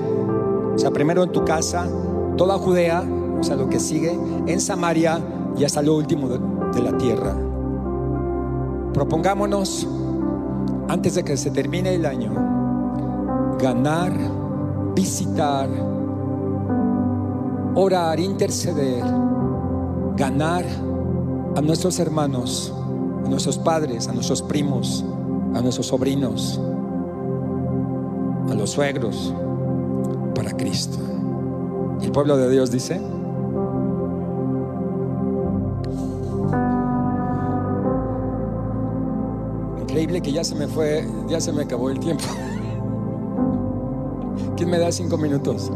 o 0.75 0.77
sea, 0.77 0.91
primero 0.91 1.23
en 1.23 1.32
tu 1.32 1.43
casa, 1.43 1.89
toda 2.38 2.60
Judea, 2.60 3.04
o 3.39 3.43
sea, 3.43 3.56
lo 3.56 3.67
que 3.67 3.80
sigue, 3.80 4.15
en 4.45 4.62
Samaria 4.62 5.19
y 5.58 5.63
hasta 5.63 5.82
lo 5.82 5.95
último 5.95 6.30
de, 6.30 6.39
de 6.75 6.82
la 6.84 6.95
tierra. 6.95 7.36
Propongámonos, 8.93 9.88
antes 10.88 11.15
de 11.15 11.23
que 11.23 11.36
se 11.38 11.49
termine 11.49 11.95
el 11.95 12.06
año, 12.06 12.51
ganar, 13.62 14.12
visitar, 14.95 15.69
orar, 17.76 18.19
interceder, 18.19 19.04
ganar 20.15 20.65
a 21.56 21.62
nuestros 21.62 22.00
hermanos, 22.00 22.74
a 23.24 23.30
nuestros 23.30 23.58
padres, 23.60 24.08
a 24.08 24.13
nuestros 24.13 24.41
primos, 24.41 25.06
a 25.54 25.62
nuestros 25.62 25.88
sobrinos, 25.88 26.60
a 28.50 28.56
los 28.56 28.71
suegros, 28.71 29.34
para 30.34 30.52
Cristo. 30.52 30.97
Y 32.02 32.06
el 32.06 32.12
pueblo 32.12 32.38
de 32.38 32.50
Dios 32.50 32.71
dice, 32.71 33.00
increíble 39.82 40.21
que 40.21 40.32
ya 40.32 40.43
se 40.43 40.56
me 40.56 40.67
fue, 40.67 41.08
ya 41.30 41.39
se 41.39 41.54
me 41.54 41.62
acabó 41.62 41.91
el 41.91 42.00
tiempo. 42.00 42.24
¿Quién 44.62 44.69
me 44.69 44.78
da 44.78 44.91
cinco 44.91 45.17
minutos? 45.17 45.71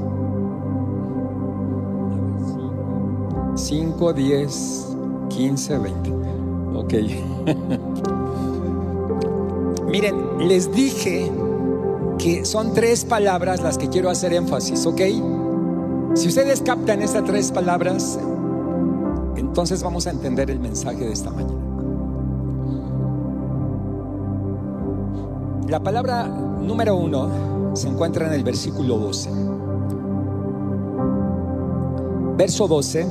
5, 3.55 4.13
10, 4.13 4.87
15, 5.27 5.77
20. 5.79 6.11
Ok. 6.75 6.93
Miren, 9.89 10.47
les 10.47 10.71
dije 10.71 11.31
que 12.19 12.45
son 12.45 12.75
tres 12.75 13.05
palabras 13.05 13.63
las 13.63 13.79
que 13.79 13.89
quiero 13.89 14.11
hacer 14.11 14.33
énfasis, 14.33 14.85
¿ok? 14.85 15.01
Si 16.13 16.27
ustedes 16.27 16.61
captan 16.61 17.01
estas 17.01 17.23
tres 17.23 17.51
palabras, 17.51 18.19
entonces 19.35 19.81
vamos 19.81 20.05
a 20.05 20.11
entender 20.11 20.51
el 20.51 20.59
mensaje 20.59 21.05
de 21.05 21.11
esta 21.11 21.31
mañana. 21.31 21.59
La 25.69 25.79
palabra 25.79 26.27
número 26.27 26.95
uno 26.95 27.54
se 27.75 27.89
encuentra 27.89 28.27
en 28.27 28.33
el 28.33 28.43
versículo 28.43 28.97
12. 28.97 29.29
Verso 32.37 32.67
12. 32.67 33.05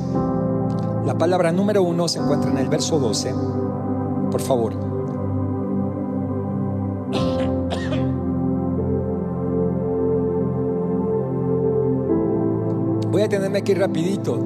La 1.05 1.15
palabra 1.17 1.51
número 1.51 1.83
uno 1.83 2.07
se 2.07 2.19
encuentra 2.19 2.49
en 2.49 2.57
el 2.57 2.67
verso 2.67 2.99
12. 2.99 3.33
Por 4.31 4.41
favor. 4.41 4.73
Voy 13.11 13.21
a 13.21 13.29
tenerme 13.29 13.59
aquí 13.59 13.73
rapidito. 13.75 14.37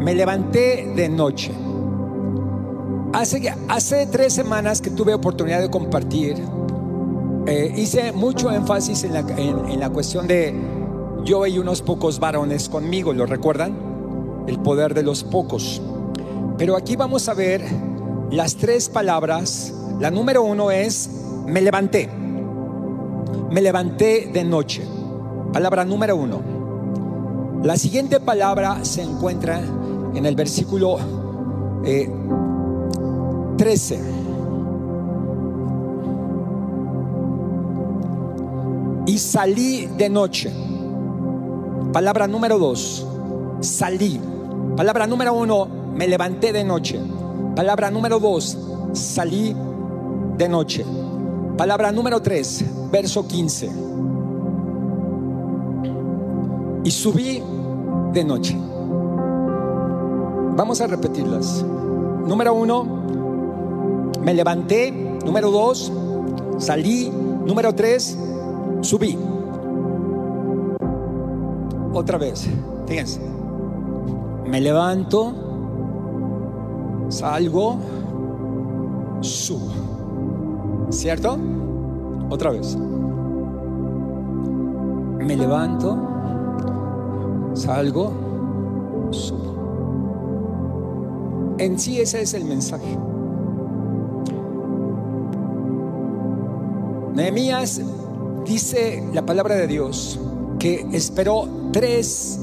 Me 0.00 0.14
levanté 0.14 0.92
de 0.94 1.08
noche. 1.08 1.52
Hace, 3.14 3.54
hace 3.68 4.06
tres 4.06 4.32
semanas 4.32 4.80
que 4.80 4.90
tuve 4.90 5.12
oportunidad 5.14 5.60
de 5.60 5.70
compartir, 5.70 6.36
eh, 7.46 7.72
hice 7.76 8.12
mucho 8.12 8.50
énfasis 8.50 9.04
en 9.04 9.14
la, 9.14 9.20
en, 9.20 9.70
en 9.70 9.80
la 9.80 9.90
cuestión 9.90 10.26
de 10.26 10.54
yo 11.24 11.46
y 11.46 11.58
unos 11.58 11.82
pocos 11.82 12.18
varones 12.18 12.68
conmigo, 12.68 13.12
¿lo 13.12 13.26
recuerdan? 13.26 14.44
El 14.46 14.58
poder 14.58 14.94
de 14.94 15.02
los 15.02 15.24
pocos. 15.24 15.80
Pero 16.58 16.76
aquí 16.76 16.96
vamos 16.96 17.28
a 17.28 17.34
ver 17.34 17.62
las 18.30 18.56
tres 18.56 18.88
palabras. 18.88 19.72
La 20.00 20.10
número 20.10 20.42
uno 20.42 20.70
es, 20.70 21.10
me 21.46 21.60
levanté. 21.60 22.08
Me 23.50 23.60
levanté 23.60 24.30
de 24.32 24.44
noche. 24.44 24.82
Palabra 25.52 25.84
número 25.84 26.16
uno. 26.16 26.40
La 27.62 27.76
siguiente 27.76 28.18
palabra 28.18 28.84
se 28.84 29.02
encuentra 29.02 29.60
en 30.14 30.26
el 30.26 30.34
versículo 30.34 30.96
eh, 31.84 32.10
13. 33.56 34.21
Y 39.12 39.18
salí 39.18 39.90
de 39.98 40.08
noche. 40.08 40.50
Palabra 41.92 42.26
número 42.26 42.58
dos, 42.58 43.06
salí. 43.60 44.18
Palabra 44.74 45.06
número 45.06 45.34
uno, 45.34 45.68
me 45.94 46.08
levanté 46.08 46.50
de 46.50 46.64
noche. 46.64 46.98
Palabra 47.54 47.90
número 47.90 48.18
dos, 48.18 48.56
salí 48.94 49.54
de 50.38 50.48
noche. 50.48 50.86
Palabra 51.58 51.92
número 51.92 52.22
tres, 52.22 52.64
verso 52.90 53.28
15. 53.28 53.70
Y 56.84 56.90
subí 56.90 57.42
de 58.14 58.24
noche. 58.24 58.56
Vamos 60.56 60.80
a 60.80 60.86
repetirlas. 60.86 61.62
Número 62.26 62.54
uno, 62.54 62.84
me 64.22 64.32
levanté. 64.32 64.90
Número 65.22 65.50
dos, 65.50 65.92
salí. 66.56 67.12
Número 67.44 67.74
tres, 67.74 68.16
subí. 68.82 69.18
Otra 71.94 72.18
vez, 72.18 72.48
fíjense. 72.86 73.20
Me 74.46 74.60
levanto, 74.60 75.32
salgo, 77.08 77.76
subo. 79.20 79.70
¿Cierto? 80.90 81.38
Otra 82.28 82.50
vez. 82.50 82.76
Me 85.18 85.36
levanto, 85.36 85.96
salgo, 87.54 88.12
subo. 89.10 89.52
En 91.58 91.78
sí 91.78 92.00
ese 92.00 92.22
es 92.22 92.34
el 92.34 92.44
mensaje. 92.44 92.98
Nehemías 97.14 97.80
dice 98.44 99.02
la 99.12 99.24
palabra 99.24 99.54
de 99.54 99.66
Dios 99.66 100.18
que 100.58 100.86
esperó 100.92 101.48
tres 101.72 102.38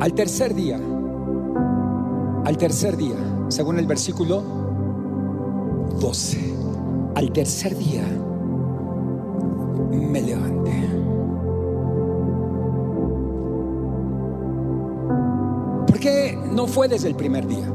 al 0.00 0.14
tercer 0.14 0.54
día, 0.54 0.80
al 2.44 2.56
tercer 2.56 2.96
día, 2.96 3.16
según 3.48 3.78
el 3.78 3.86
versículo 3.86 4.42
12, 6.00 6.38
al 7.14 7.32
tercer 7.32 7.76
día 7.76 8.04
me 9.90 10.20
levanté. 10.22 10.88
¿Por 15.86 16.00
qué 16.00 16.38
no 16.52 16.66
fue 16.66 16.88
desde 16.88 17.08
el 17.08 17.14
primer 17.14 17.46
día? 17.46 17.72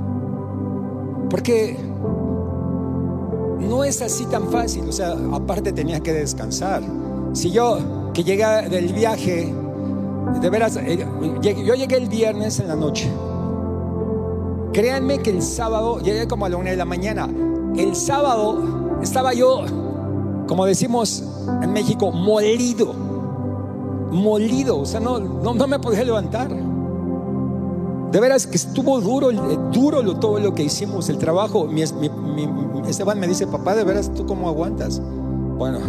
Porque 1.30 1.78
no 3.68 3.84
es 3.84 4.02
así 4.02 4.26
tan 4.26 4.50
fácil, 4.50 4.88
o 4.88 4.92
sea, 4.92 5.16
aparte 5.34 5.72
tenía 5.72 6.00
que 6.00 6.14
descansar. 6.14 6.82
Si 7.34 7.52
yo 7.52 8.12
que 8.14 8.24
llegué 8.24 8.46
del 8.70 8.94
viaje, 8.94 9.54
de 10.42 10.50
veras, 10.50 10.78
eh, 10.78 11.06
yo 11.42 11.76
llegué 11.76 11.98
el 11.98 12.08
viernes 12.08 12.60
en 12.60 12.68
la 12.68 12.76
noche. 12.76 13.12
Créanme 14.74 15.20
que 15.20 15.32
el 15.32 15.42
sábado, 15.42 16.00
llegué 16.00 16.28
como 16.28 16.46
a 16.46 16.50
la 16.50 16.58
una 16.58 16.72
de 16.72 16.78
la 16.78 16.86
mañana. 16.86 17.30
El 17.76 17.96
sábado 17.96 19.00
estaba 19.02 19.34
yo, 19.34 19.66
como 20.48 20.66
decimos 20.66 21.24
en 21.62 21.74
México, 21.74 22.12
molido. 22.12 22.94
Molido, 24.12 24.80
o 24.80 24.86
sea, 24.86 25.00
no, 25.00 25.20
no, 25.20 25.54
no 25.54 25.68
me 25.68 25.80
podía 25.80 26.04
levantar. 26.04 26.50
De 28.12 28.20
veras 28.20 28.48
que 28.48 28.56
estuvo 28.56 29.02
duro, 29.02 29.32
duro 29.72 30.02
lo, 30.02 30.18
todo 30.18 30.40
lo 30.40 30.54
que 30.54 30.64
hicimos, 30.64 31.10
el 31.10 31.18
trabajo. 31.18 31.68
Mi, 31.68 31.84
mi, 32.00 32.10
mi, 32.10 32.90
Esteban 32.90 33.20
me 33.20 33.28
dice, 33.28 33.48
papá, 33.48 33.76
de 33.76 33.84
veras, 33.84 34.14
¿tú 34.14 34.26
cómo 34.26 34.48
aguantas? 34.48 35.02
Bueno, 35.58 35.80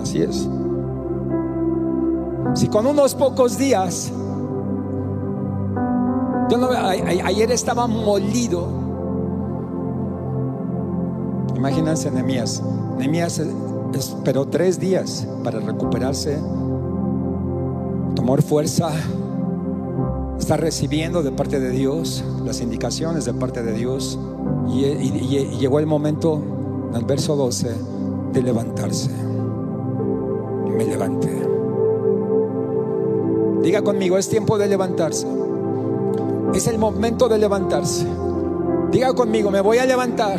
así 0.00 0.20
es. 0.20 0.48
Si 2.54 2.68
con 2.68 2.86
unos 2.86 3.14
pocos 3.14 3.56
días 3.56 4.12
Yo 6.52 6.58
no, 6.58 6.68
ayer 6.68 7.50
estaba 7.50 7.86
molido. 7.86 8.68
Imagínense 11.56 12.10
Nehemías. 12.10 12.62
Nehemías 12.98 13.40
esperó 13.94 14.46
tres 14.46 14.78
días 14.78 15.26
para 15.42 15.60
recuperarse, 15.60 16.38
tomar 18.14 18.42
fuerza, 18.42 18.90
está 20.38 20.56
recibiendo 20.56 21.22
de 21.22 21.32
parte 21.32 21.60
de 21.60 21.70
Dios 21.70 22.24
las 22.44 22.60
indicaciones 22.60 23.24
de 23.24 23.34
parte 23.34 23.62
de 23.62 23.72
Dios. 23.72 24.18
Y, 24.68 24.84
y 24.84 25.58
llegó 25.58 25.78
el 25.78 25.86
momento, 25.86 26.40
en 26.90 26.96
el 26.96 27.04
verso 27.04 27.36
12, 27.36 27.70
de 28.32 28.42
levantarse. 28.42 29.10
Me 30.76 30.84
levanté. 30.84 31.42
Diga 33.62 33.82
conmigo, 33.82 34.18
es 34.18 34.28
tiempo 34.28 34.58
de 34.58 34.66
levantarse. 34.66 35.26
Es 36.54 36.66
el 36.66 36.78
momento 36.78 37.28
de 37.28 37.38
levantarse. 37.38 38.06
Diga 38.90 39.14
conmigo, 39.14 39.50
me 39.50 39.60
voy 39.60 39.78
a 39.78 39.86
levantar 39.86 40.38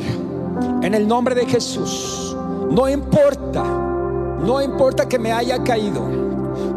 en 0.82 0.94
el 0.94 1.08
nombre 1.08 1.34
de 1.34 1.46
Jesús. 1.46 2.36
No 2.70 2.90
importa, 2.90 3.64
no 3.64 4.62
importa 4.62 5.08
que 5.08 5.18
me 5.18 5.32
haya 5.32 5.64
caído, 5.64 6.02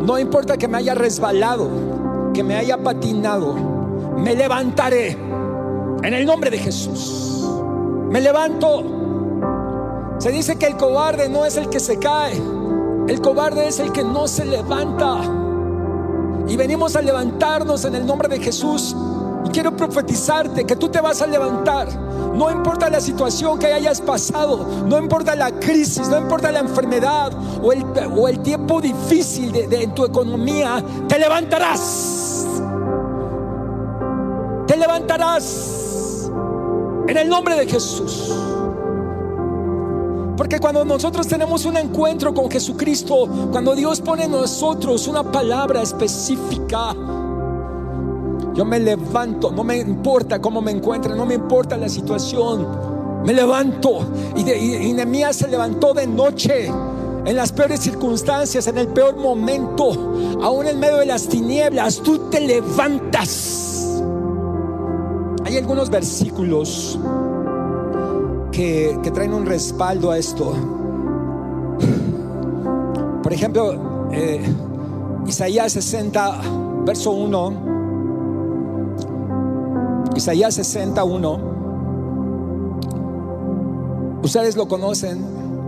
no 0.00 0.18
importa 0.18 0.56
que 0.56 0.68
me 0.68 0.78
haya 0.78 0.94
resbalado, 0.94 1.68
que 2.36 2.44
me 2.44 2.54
haya 2.54 2.76
patinado, 2.76 3.54
me 4.18 4.34
levantaré 4.34 5.12
en 6.02 6.12
el 6.12 6.26
nombre 6.26 6.50
de 6.50 6.58
Jesús. 6.58 7.50
Me 8.10 8.20
levanto. 8.20 10.16
Se 10.18 10.30
dice 10.30 10.56
que 10.56 10.66
el 10.66 10.76
cobarde 10.76 11.30
no 11.30 11.46
es 11.46 11.56
el 11.56 11.70
que 11.70 11.80
se 11.80 11.98
cae, 11.98 12.38
el 13.08 13.22
cobarde 13.22 13.68
es 13.68 13.80
el 13.80 13.90
que 13.90 14.04
no 14.04 14.28
se 14.28 14.44
levanta. 14.44 15.22
Y 16.46 16.58
venimos 16.58 16.94
a 16.94 17.00
levantarnos 17.00 17.86
en 17.86 17.94
el 17.94 18.04
nombre 18.04 18.28
de 18.28 18.38
Jesús. 18.38 18.94
Y 19.46 19.48
quiero 19.48 19.74
profetizarte 19.74 20.66
que 20.66 20.76
tú 20.76 20.90
te 20.90 21.00
vas 21.00 21.22
a 21.22 21.26
levantar. 21.26 21.88
No 22.34 22.50
importa 22.50 22.90
la 22.90 23.00
situación 23.00 23.58
que 23.58 23.72
hayas 23.72 24.02
pasado, 24.02 24.84
no 24.86 24.98
importa 24.98 25.34
la 25.34 25.52
crisis, 25.52 26.06
no 26.10 26.18
importa 26.18 26.52
la 26.52 26.60
enfermedad 26.60 27.32
o 27.62 27.72
el, 28.28 28.40
tiempo 28.40 28.82
difícil 28.82 29.52
de, 29.52 29.84
en 29.84 29.94
tu 29.94 30.04
economía, 30.04 30.84
te 31.08 31.18
levantarás. 31.18 32.15
Levantarás 34.78 36.30
en 37.08 37.16
el 37.16 37.28
nombre 37.28 37.56
de 37.56 37.66
Jesús. 37.66 38.32
Porque 40.36 40.60
cuando 40.60 40.84
nosotros 40.84 41.26
tenemos 41.26 41.64
un 41.64 41.78
encuentro 41.78 42.34
con 42.34 42.50
Jesucristo, 42.50 43.26
cuando 43.50 43.74
Dios 43.74 44.00
pone 44.02 44.24
en 44.24 44.32
nosotros 44.32 45.08
una 45.08 45.22
palabra 45.22 45.80
específica, 45.80 46.94
yo 48.54 48.64
me 48.64 48.78
levanto, 48.78 49.50
no 49.50 49.64
me 49.64 49.78
importa 49.78 50.40
cómo 50.40 50.60
me 50.60 50.72
encuentre, 50.72 51.14
no 51.14 51.24
me 51.24 51.34
importa 51.34 51.76
la 51.76 51.88
situación, 51.88 52.66
me 53.24 53.32
levanto. 53.32 54.00
Y, 54.36 54.44
de, 54.44 55.32
se 55.32 55.48
levantó 55.48 55.94
de 55.94 56.06
noche, 56.06 56.70
en 57.24 57.34
las 57.34 57.50
peores 57.50 57.80
circunstancias, 57.80 58.66
en 58.66 58.78
el 58.78 58.88
peor 58.88 59.16
momento, 59.16 60.38
aún 60.42 60.66
en 60.66 60.78
medio 60.78 60.98
de 60.98 61.06
las 61.06 61.26
tinieblas, 61.26 61.96
tú 61.96 62.30
te 62.30 62.40
levantas. 62.40 63.65
Hay 65.46 65.56
algunos 65.56 65.88
versículos 65.90 66.98
que, 68.50 68.98
traen 69.14 69.32
un 69.32 69.46
respaldo 69.46 70.10
a 70.10 70.18
esto. 70.18 70.52
Por 73.22 73.32
ejemplo, 73.32 74.08
eh, 74.10 74.44
Isaías 75.24 75.70
60, 75.70 76.40
verso 76.84 77.12
1. 77.12 77.52
Isaías 80.16 80.52
61. 80.54 81.38
Ustedes 84.24 84.56
lo 84.56 84.66
conocen. 84.66 85.24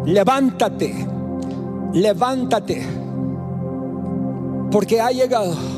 Levántate, 0.06 1.06
levántate, 1.92 2.84
porque 4.72 5.00
ha 5.00 5.12
llegado 5.12 5.77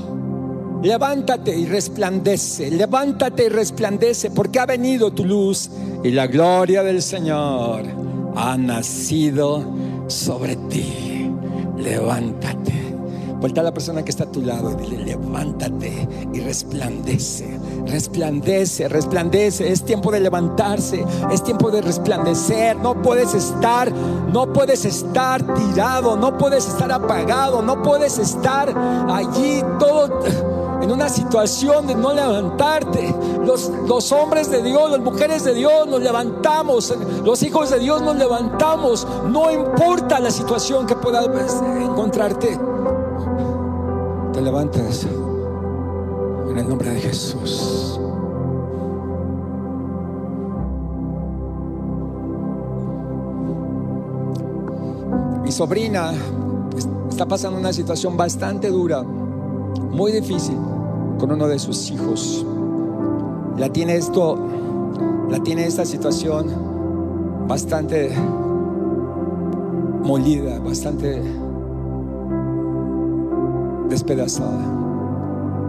Levántate 0.83 1.55
y 1.55 1.67
resplandece, 1.67 2.71
levántate 2.71 3.45
y 3.45 3.49
resplandece, 3.51 4.31
porque 4.31 4.59
ha 4.61 4.67
venido 4.67 5.11
tu 5.11 5.27
luz 5.27 5.69
y 6.03 6.11
la 6.11 6.27
gloria 6.27 6.83
del 6.83 7.03
Señor 7.03 7.83
ha 8.35 8.57
nacido 8.57 9.63
sobre 10.07 10.57
ti. 10.57 11.31
Levántate. 11.77 12.81
Vuelta 13.41 13.61
a 13.61 13.65
la 13.65 13.73
persona 13.73 14.03
que 14.03 14.11
está 14.11 14.25
a 14.25 14.33
tu 14.33 14.41
lado 14.41 14.71
y 14.73 14.83
dile, 14.83 15.05
levántate 15.05 16.09
y 16.33 16.41
resplandece, 16.41 17.59
resplandece, 17.87 18.89
resplandece. 18.89 19.73
Es 19.73 19.83
tiempo 19.83 20.11
de 20.11 20.21
levantarse, 20.21 21.05
es 21.31 21.43
tiempo 21.43 21.71
de 21.71 21.81
resplandecer. 21.83 22.77
No 22.77 23.01
puedes 23.01 23.35
estar, 23.35 23.91
no 23.93 24.53
puedes 24.53 24.85
estar 24.87 25.43
tirado, 25.55 26.17
no 26.17 26.37
puedes 26.37 26.67
estar 26.69 26.93
apagado, 26.93 27.63
no 27.63 27.83
puedes 27.83 28.19
estar 28.19 28.75
allí 29.09 29.63
todo 29.79 30.21
en 30.83 30.91
una 30.91 31.09
situación 31.09 31.87
de 31.87 31.95
no 31.95 32.13
levantarte. 32.13 33.15
Los, 33.45 34.13
hombres 34.13 34.51
de 34.51 34.63
Dios, 34.63 34.91
las 34.91 35.01
mujeres 35.01 35.45
de 35.45 35.55
Dios 35.55 35.87
nos 35.87 36.01
levantamos, 36.01 36.95
los 37.25 37.43
hijos 37.43 37.71
de 37.71 37.79
Dios 37.79 38.03
nos 38.03 38.17
levantamos, 38.17 39.07
no 39.29 39.51
importa 39.51 40.21
la 40.21 40.31
situación 40.31 40.87
que 40.87 40.95
puedas 40.97 41.27
encontrarte. 41.81 42.59
Te 44.33 44.41
levantas 44.41 45.07
en 46.49 46.59
el 46.59 46.69
nombre 46.69 46.91
de 46.91 47.01
Jesús. 47.01 48.01
Mi 55.43 55.53
sobrina 55.53 56.13
está 57.11 57.27
pasando 57.27 57.59
una 57.59 57.73
situación 57.73 58.17
bastante 58.17 58.69
dura 58.69 59.05
muy 59.91 60.13
difícil 60.13 60.57
con 61.19 61.33
uno 61.33 61.47
de 61.49 61.59
sus 61.59 61.91
hijos. 61.91 62.45
La 63.57 63.69
tiene 63.69 63.97
esto, 63.97 64.39
la 65.29 65.43
tiene 65.43 65.67
esta 65.67 65.85
situación 65.85 66.47
bastante 67.47 68.11
molida, 70.03 70.59
bastante 70.61 71.23
despedazada. 73.89 74.81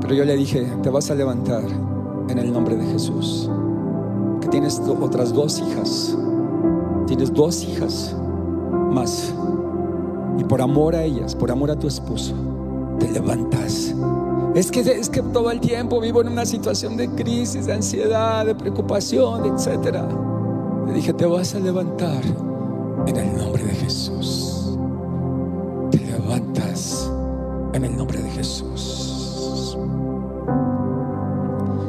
Pero 0.02 0.14
yo 0.14 0.26
le 0.26 0.36
dije, 0.36 0.68
te 0.82 0.90
vas 0.90 1.12
a 1.12 1.16
levantar 1.16 1.64
en 2.30 2.38
el 2.38 2.54
nombre 2.54 2.76
de 2.76 2.86
Jesús. 2.86 3.50
Que 4.40 4.48
tienes 4.48 4.82
otras 5.02 5.34
dos 5.34 5.60
hijas. 5.60 6.18
Tienes 7.08 7.34
dos 7.34 7.64
hijas 7.64 8.16
más. 8.92 9.34
Y 10.38 10.44
por 10.44 10.62
amor 10.62 10.96
a 10.96 11.04
ellas, 11.04 11.36
por 11.36 11.52
amor 11.52 11.72
a 11.72 11.76
tu 11.76 11.88
esposo, 11.88 12.34
te 13.02 13.12
levantas. 13.12 13.96
Es 14.54 14.70
que, 14.70 14.82
es 14.82 15.10
que 15.10 15.22
todo 15.22 15.50
el 15.50 15.60
tiempo 15.60 16.00
vivo 16.00 16.22
en 16.22 16.30
una 16.30 16.46
situación 16.46 16.98
de 16.98 17.10
crisis, 17.10 17.66
de 17.66 17.74
ansiedad, 17.74 18.46
de 18.46 18.54
preocupación, 18.54 19.46
etc. 19.46 20.04
Le 20.86 20.94
dije, 20.94 21.14
te 21.14 21.26
vas 21.26 21.56
a 21.56 21.60
levantar 21.60 22.22
en 23.08 23.16
el 23.16 23.38
nombre 23.38 23.64
de 23.64 23.74
Jesús. 23.74 24.78
Te 25.90 25.98
levantas 25.98 27.12
en 27.74 27.86
el 27.86 27.98
nombre 27.98 28.22
de 28.22 28.30
Jesús. 28.30 29.78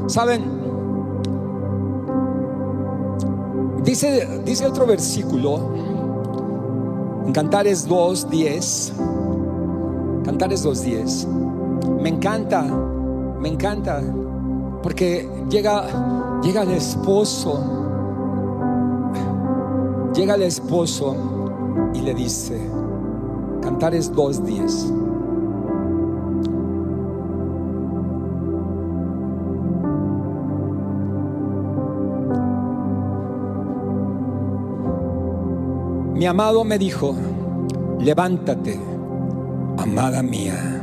¿Saben? 0.06 0.42
Dice, 3.84 4.40
dice 4.44 4.66
otro 4.66 4.86
versículo, 4.86 5.72
en 7.26 7.32
Cantares 7.32 7.88
2.10 7.88 8.92
Cantares 10.24 10.64
2.10. 10.64 11.26
Me 12.00 12.08
encanta, 12.08 12.62
me 13.40 13.48
encanta, 13.48 14.00
porque 14.82 15.28
llega, 15.50 16.40
llega 16.42 16.62
el 16.62 16.70
esposo, 16.70 17.58
llega 20.14 20.34
el 20.36 20.42
esposo 20.42 21.16
y 21.94 22.02
le 22.02 22.14
dice, 22.14 22.60
Cantares 23.60 24.12
2.10. 24.12 25.00
Mi 36.14 36.26
amado 36.26 36.62
me 36.62 36.78
dijo, 36.78 37.16
levántate 37.98 38.91
amada 39.82 40.22
mía. 40.22 40.80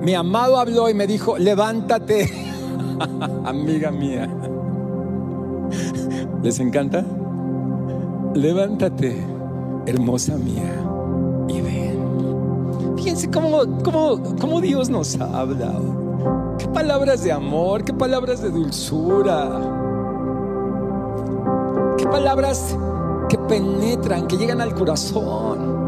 mi 0.00 0.14
amado 0.14 0.56
habló 0.56 0.88
y 0.88 0.94
me 0.94 1.06
dijo, 1.06 1.36
levántate, 1.36 2.30
amiga 3.44 3.90
mía. 3.90 4.28
¿Les 6.42 6.58
encanta? 6.60 7.04
Levántate, 8.34 9.16
hermosa 9.86 10.36
mía, 10.36 10.72
y 11.48 11.60
ven. 11.60 12.96
Fíjense 12.96 13.30
cómo, 13.30 13.82
cómo, 13.82 14.36
cómo 14.40 14.60
Dios 14.60 14.88
nos 14.88 15.20
ha 15.20 15.40
hablado. 15.40 16.56
palabras 16.72 17.24
de 17.24 17.32
amor, 17.32 17.84
qué 17.84 17.92
palabras 17.92 18.42
de 18.42 18.50
dulzura, 18.50 19.60
qué 21.98 22.06
palabras 22.06 22.76
que 23.30 23.38
penetran, 23.38 24.26
que 24.26 24.36
llegan 24.36 24.60
al 24.60 24.74
corazón, 24.74 25.79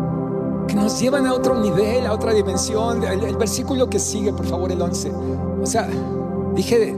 nos 0.83 1.01
llevan 1.01 1.27
a 1.27 1.35
otro 1.35 1.55
nivel, 1.55 2.07
a 2.07 2.13
otra 2.13 2.33
dimensión. 2.33 3.05
El, 3.05 3.37
versículo 3.37 3.89
que 3.89 4.01
sigue, 4.01 4.33
por 4.33 4.47
favor, 4.47 4.73
el 4.73 4.83
11. 4.83 5.13
O 5.63 5.67
sea, 5.67 5.89
dije, 6.55 6.95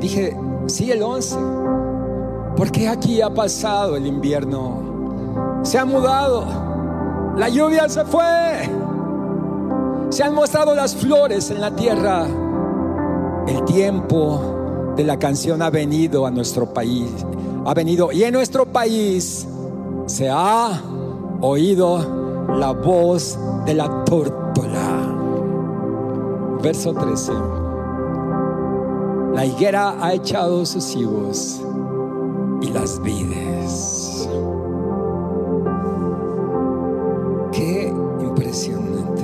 dije, 0.00 0.36
sí, 0.66 0.90
el 0.90 1.02
11. 1.02 1.36
Porque 2.56 2.88
aquí 2.88 3.22
ha 3.22 3.30
pasado 3.30 3.96
el 3.96 4.06
invierno, 4.06 5.60
se 5.62 5.78
ha 5.78 5.84
mudado, 5.84 6.44
la 7.36 7.48
lluvia 7.48 7.88
se 7.88 8.04
fue, 8.04 8.68
se 10.10 10.22
han 10.22 10.34
mostrado 10.34 10.74
las 10.74 10.94
flores 10.94 11.50
en 11.50 11.60
la 11.60 11.74
tierra. 11.74 12.26
El 13.46 13.64
tiempo 13.64 14.92
de 14.96 15.04
la 15.04 15.18
canción 15.18 15.62
ha 15.62 15.70
venido 15.70 16.26
a 16.26 16.30
nuestro 16.30 16.66
país, 16.66 17.10
ha 17.64 17.72
venido 17.72 18.12
y 18.12 18.24
en 18.24 18.34
nuestro 18.34 18.66
país 18.66 19.46
se 20.06 20.28
ha 20.28 20.82
oído 21.40 22.22
la 22.58 22.72
voz 22.72 23.38
de 23.64 23.74
la 23.74 24.04
tórtola. 24.04 25.18
Verso 26.62 26.92
13. 26.92 27.32
La 29.34 29.46
higuera 29.46 29.96
ha 30.00 30.12
echado 30.12 30.64
sus 30.66 30.94
higos 30.94 31.60
y 32.60 32.68
las 32.68 33.00
vides. 33.02 34.28
Qué 37.52 37.92
impresionante. 38.20 39.22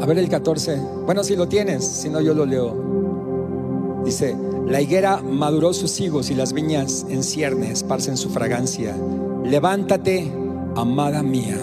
A 0.00 0.06
ver 0.06 0.18
el 0.18 0.28
14. 0.28 0.80
Bueno, 1.06 1.24
si 1.24 1.36
lo 1.36 1.48
tienes, 1.48 1.84
si 1.84 2.08
no 2.08 2.20
yo 2.20 2.34
lo 2.34 2.46
leo. 2.46 2.88
Dice, 4.04 4.36
la 4.66 4.80
higuera 4.80 5.22
maduró 5.22 5.72
sus 5.72 5.98
higos 6.00 6.30
y 6.30 6.34
las 6.34 6.52
viñas 6.52 7.06
en 7.08 7.22
cierne 7.24 7.70
esparcen 7.70 8.16
su 8.16 8.30
fragancia. 8.30 8.94
Levántate, 9.44 10.30
amada 10.80 11.22
mía, 11.22 11.58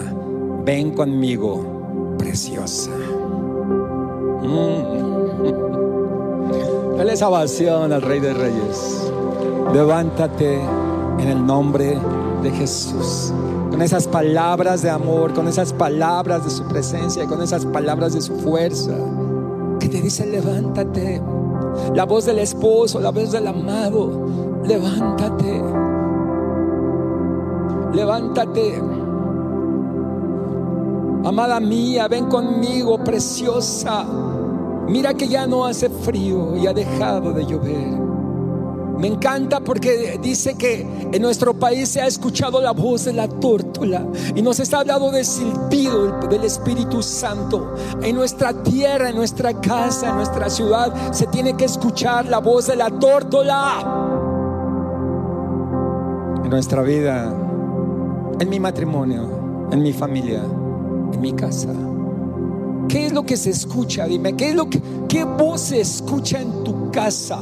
ven 0.64 0.92
conmigo, 0.92 2.14
preciosa. 2.18 2.90
Mm. 4.42 4.96
Dale 6.96 7.16
salvación 7.16 7.92
al 7.92 8.02
Rey 8.02 8.20
de 8.20 8.32
Reyes. 8.34 9.12
Levántate 9.72 10.60
en 11.18 11.28
el 11.28 11.44
nombre 11.44 11.98
de 12.42 12.50
Jesús. 12.50 13.32
Con 13.70 13.82
esas 13.82 14.06
palabras 14.06 14.82
de 14.82 14.90
amor, 14.90 15.34
con 15.34 15.48
esas 15.48 15.72
palabras 15.72 16.44
de 16.44 16.50
su 16.50 16.64
presencia, 16.64 17.26
con 17.26 17.42
esas 17.42 17.66
palabras 17.66 18.14
de 18.14 18.20
su 18.20 18.36
fuerza. 18.36 18.92
Que 19.80 19.88
te 19.88 20.00
dice, 20.00 20.26
levántate. 20.26 21.20
La 21.94 22.04
voz 22.04 22.24
del 22.24 22.38
esposo, 22.38 23.00
la 23.00 23.10
voz 23.10 23.32
del 23.32 23.46
amado. 23.46 24.26
Levántate. 24.64 25.62
Levántate. 27.92 28.95
Amada 31.26 31.58
mía, 31.58 32.06
ven 32.06 32.26
conmigo, 32.26 33.02
preciosa. 33.02 34.04
Mira 34.86 35.12
que 35.12 35.26
ya 35.26 35.44
no 35.44 35.64
hace 35.64 35.88
frío 35.88 36.56
y 36.56 36.68
ha 36.68 36.72
dejado 36.72 37.32
de 37.32 37.44
llover. 37.44 37.98
Me 38.96 39.08
encanta 39.08 39.58
porque 39.58 40.20
dice 40.22 40.54
que 40.56 40.86
en 41.12 41.20
nuestro 41.20 41.52
país 41.52 41.88
se 41.88 42.00
ha 42.00 42.06
escuchado 42.06 42.60
la 42.60 42.70
voz 42.70 43.06
de 43.06 43.12
la 43.12 43.26
tórtola 43.26 44.06
y 44.36 44.40
nos 44.40 44.60
está 44.60 44.78
hablando 44.78 45.10
del 45.10 45.26
del 46.30 46.44
Espíritu 46.44 47.02
Santo. 47.02 47.74
En 48.02 48.14
nuestra 48.14 48.62
tierra, 48.62 49.10
en 49.10 49.16
nuestra 49.16 49.52
casa, 49.60 50.10
en 50.10 50.16
nuestra 50.18 50.48
ciudad 50.48 50.94
se 51.10 51.26
tiene 51.26 51.56
que 51.56 51.64
escuchar 51.64 52.26
la 52.26 52.38
voz 52.38 52.68
de 52.68 52.76
la 52.76 52.88
tórtola. 52.88 53.80
En 56.44 56.50
nuestra 56.50 56.82
vida, 56.82 57.34
en 58.38 58.48
mi 58.48 58.60
matrimonio, 58.60 59.68
en 59.72 59.82
mi 59.82 59.92
familia, 59.92 60.44
en 61.12 61.20
mi 61.20 61.32
casa. 61.32 61.72
¿Qué 62.88 63.06
es 63.06 63.12
lo 63.12 63.24
que 63.24 63.36
se 63.36 63.50
escucha? 63.50 64.06
Dime, 64.06 64.34
¿qué 64.34 64.50
es 64.50 64.54
lo 64.54 64.68
que 64.70 65.24
voz 65.24 65.60
se 65.60 65.80
escucha 65.80 66.40
en 66.40 66.64
tu 66.64 66.90
casa? 66.90 67.38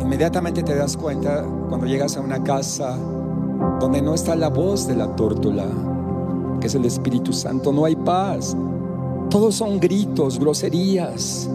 Inmediatamente 0.00 0.62
te 0.62 0.74
das 0.74 0.96
cuenta 0.96 1.44
cuando 1.68 1.86
llegas 1.86 2.16
a 2.16 2.20
una 2.20 2.42
casa 2.42 2.96
donde 3.80 4.02
no 4.02 4.14
está 4.14 4.36
la 4.36 4.48
voz 4.48 4.86
de 4.86 4.96
la 4.96 5.14
tórtola, 5.16 5.66
que 6.60 6.66
es 6.66 6.74
el 6.74 6.84
Espíritu 6.84 7.32
Santo, 7.32 7.72
no 7.72 7.84
hay 7.84 7.96
paz. 7.96 8.56
Todos 9.30 9.54
son 9.54 9.78
gritos, 9.78 10.38
groserías. 10.38 11.48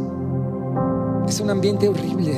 Es 1.28 1.40
un 1.40 1.50
ambiente 1.50 1.90
horrible. 1.90 2.36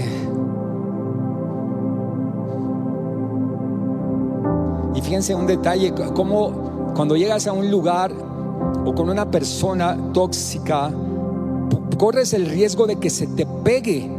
Fíjense 5.07 5.33
un 5.33 5.47
detalle, 5.47 5.93
como 6.13 6.91
cuando 6.93 7.15
llegas 7.15 7.47
a 7.47 7.53
un 7.53 7.71
lugar 7.71 8.11
o 8.85 8.93
con 8.93 9.09
una 9.09 9.31
persona 9.31 9.97
tóxica, 10.11 10.91
corres 11.97 12.33
el 12.33 12.45
riesgo 12.45 12.85
de 12.87 12.97
que 12.97 13.09
se 13.09 13.25
te 13.25 13.45
pegue, 13.63 14.11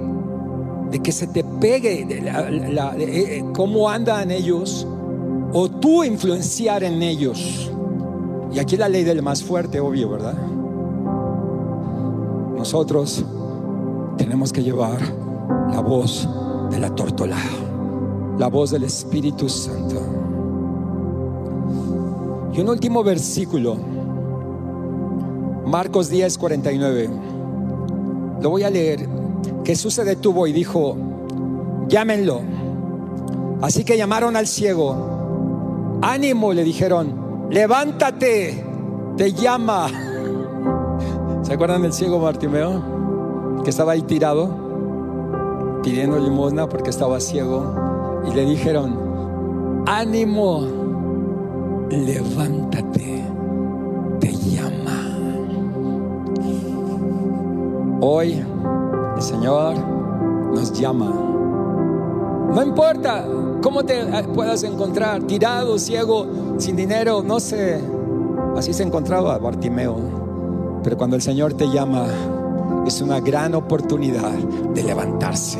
de 0.91 0.99
que 1.01 1.13
se 1.13 1.27
te 1.27 1.45
pegue 1.45 2.07
eh, 2.09 3.37
eh, 3.37 3.45
cómo 3.55 3.91
andan 3.91 4.31
ellos, 4.31 4.87
o 5.53 5.69
tú 5.69 6.05
influenciar 6.05 6.83
en 6.83 7.03
ellos. 7.03 7.71
Y 8.51 8.59
aquí 8.59 8.79
la 8.79 8.89
ley 8.89 9.05
del 9.05 9.21
más 9.21 9.45
fuerte, 9.45 9.81
obvio, 9.81 10.09
¿verdad? 10.09 10.39
Nosotros 12.57 13.27
tenemos 14.17 14.55
que 14.55 14.63
llevar 14.63 14.99
la 15.71 15.81
voz 15.81 16.27
de 16.71 16.79
la 16.79 16.89
tórtola, 16.95 17.37
la 18.39 18.49
voz 18.49 18.71
del 18.71 18.85
Espíritu 18.85 19.51
Santo. 19.51 20.08
Y 22.59 22.61
un 22.61 22.71
último 22.71 23.05
versículo, 23.05 23.77
Marcos 25.65 26.11
10, 26.11 26.39
49. 26.39 27.09
Lo 28.43 28.51
voy 28.51 28.65
a 28.65 28.71
leer. 28.71 29.09
Jesús 29.65 29.95
se 29.95 30.03
detuvo 30.03 30.45
y 30.49 30.53
dijo, 30.53 30.97
llámenlo. 31.87 32.41
Así 33.63 33.85
que 33.85 33.97
llamaron 33.97 34.35
al 34.35 34.49
ciego. 34.49 36.01
Ánimo, 36.03 36.53
le 36.53 36.65
dijeron, 36.65 37.47
levántate, 37.49 38.65
te 39.17 39.33
llama. 39.33 39.87
¿Se 41.43 41.53
acuerdan 41.53 41.83
del 41.83 41.93
ciego 41.93 42.19
Bartimeo? 42.19 43.63
Que 43.63 43.71
estaba 43.71 43.93
ahí 43.93 44.03
tirado, 44.03 45.81
pidiendo 45.85 46.19
limosna 46.19 46.69
porque 46.69 46.91
estaba 46.91 47.21
ciego. 47.21 48.25
Y 48.29 48.35
le 48.35 48.45
dijeron, 48.47 49.85
ánimo, 49.87 50.78
levántate, 51.91 53.25
te 54.21 54.33
llama. 54.33 55.17
Hoy 58.01 58.45
el 59.17 59.23
Señor 59.23 59.75
nos 60.55 60.73
llama. 60.73 61.13
No 62.55 62.63
importa 62.63 63.27
cómo 63.63 63.85
te 63.85 64.05
puedas 64.35 64.63
encontrar, 64.63 65.23
tirado, 65.25 65.79
ciego, 65.79 66.27
sin 66.59 66.77
dinero, 66.77 67.23
no 67.23 67.41
sé. 67.41 67.81
Así 68.57 68.73
se 68.73 68.83
encontraba 68.83 69.39
Bartimeo. 69.39 70.81
Pero 70.83 70.97
cuando 70.97 71.17
el 71.17 71.23
Señor 71.23 71.55
te 71.55 71.69
llama, 71.69 72.07
es 72.87 73.01
una 73.01 73.21
gran 73.21 73.55
oportunidad 73.55 74.33
de 74.75 74.83
levantarse. 74.83 75.59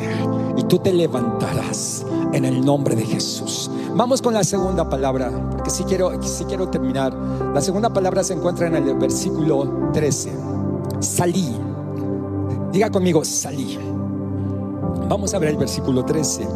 Y 0.57 0.63
tú 0.63 0.79
te 0.79 0.93
levantarás 0.93 2.05
en 2.33 2.45
el 2.45 2.65
nombre 2.65 2.95
de 2.95 3.05
Jesús. 3.05 3.69
Vamos 3.95 4.21
con 4.21 4.33
la 4.33 4.43
segunda 4.43 4.87
palabra, 4.89 5.31
porque 5.51 5.69
si 5.69 5.83
quiero, 5.83 6.21
si 6.21 6.45
quiero 6.45 6.69
terminar. 6.69 7.13
La 7.53 7.61
segunda 7.61 7.91
palabra 7.91 8.23
se 8.23 8.33
encuentra 8.33 8.67
en 8.67 8.75
el 8.75 8.95
versículo 8.95 9.89
13. 9.93 10.31
Salí. 10.99 11.55
Diga 12.71 12.89
conmigo, 12.89 13.25
salí. 13.25 13.79
Vamos 15.09 15.33
a 15.33 15.39
ver 15.39 15.49
el 15.49 15.57
versículo 15.57 16.05
13. 16.05 16.47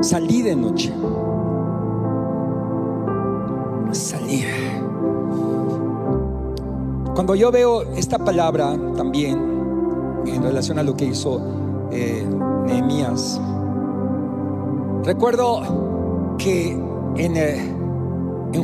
Salí 0.00 0.42
de 0.42 0.56
noche. 0.56 0.92
Salí. 3.92 4.44
Cuando 7.14 7.34
yo 7.34 7.50
veo 7.50 7.82
esta 7.94 8.18
palabra 8.18 8.76
también 8.96 9.38
en 10.24 10.42
relación 10.42 10.78
a 10.78 10.82
lo 10.82 10.96
que 10.96 11.06
hizo 11.06 11.40
eh, 11.90 12.24
Nehemías, 12.64 13.40
Recuerdo 15.08 16.36
que 16.36 16.68
en, 17.16 17.36
eh, 17.38 17.74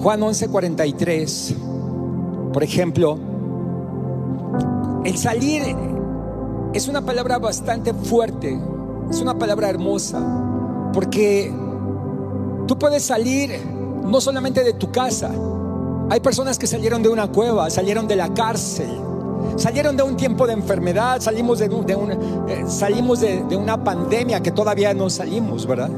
Juan 0.02 0.20
11:43, 0.22 1.54
por 2.52 2.62
ejemplo, 2.62 3.18
el 5.06 5.16
salir 5.16 5.62
es 6.74 6.86
una 6.86 7.00
palabra 7.00 7.38
bastante 7.38 7.94
fuerte, 7.94 8.60
es 9.08 9.22
una 9.22 9.38
palabra 9.38 9.70
hermosa, 9.70 10.20
porque 10.92 11.50
tú 12.66 12.78
puedes 12.78 13.02
salir 13.04 13.58
no 14.04 14.20
solamente 14.20 14.62
de 14.62 14.74
tu 14.74 14.92
casa, 14.92 15.30
Hay 16.10 16.20
personas 16.20 16.58
que 16.58 16.66
salieron 16.66 17.02
de 17.02 17.08
una 17.08 17.28
cueva, 17.28 17.70
salieron 17.70 18.06
de 18.06 18.16
la 18.16 18.34
cárcel, 18.34 18.90
salieron 19.56 19.96
de 19.96 20.02
un 20.02 20.18
tiempo 20.18 20.46
de 20.46 20.52
enfermedad, 20.52 21.22
salimos 21.22 21.58
de, 21.58 21.64
eh, 22.48 22.64
salimos 22.68 23.20
de, 23.20 23.42
de 23.44 23.56
una 23.56 23.82
pandemia 23.82 24.42
que 24.42 24.50
todavía 24.50 24.92
no 24.92 25.08
salimos, 25.08 25.66
¿verdad? 25.66 25.88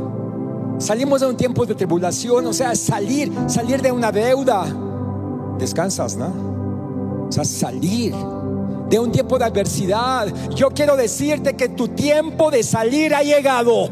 Salimos 0.79 1.20
de 1.20 1.27
un 1.27 1.37
tiempo 1.37 1.64
de 1.64 1.74
tribulación, 1.74 2.47
o 2.47 2.53
sea, 2.53 2.74
salir, 2.74 3.33
salir 3.47 3.81
de 3.81 3.93
una 3.93 4.12
deuda. 4.12 4.66
Descansas, 5.59 6.16
¿no? 6.16 7.27
O 7.29 7.33
sea, 7.33 7.45
salir 7.45 8.14
de 8.89 8.99
un 8.99 9.11
tiempo 9.11 9.39
de 9.39 9.45
adversidad. 9.47 10.33
Yo 10.55 10.70
quiero 10.70 10.97
decirte 10.97 11.57
que 11.57 11.68
tu 11.68 11.89
tiempo 11.89 12.51
de 12.51 12.62
salir 12.62 13.14
ha 13.14 13.22
llegado. 13.22 13.89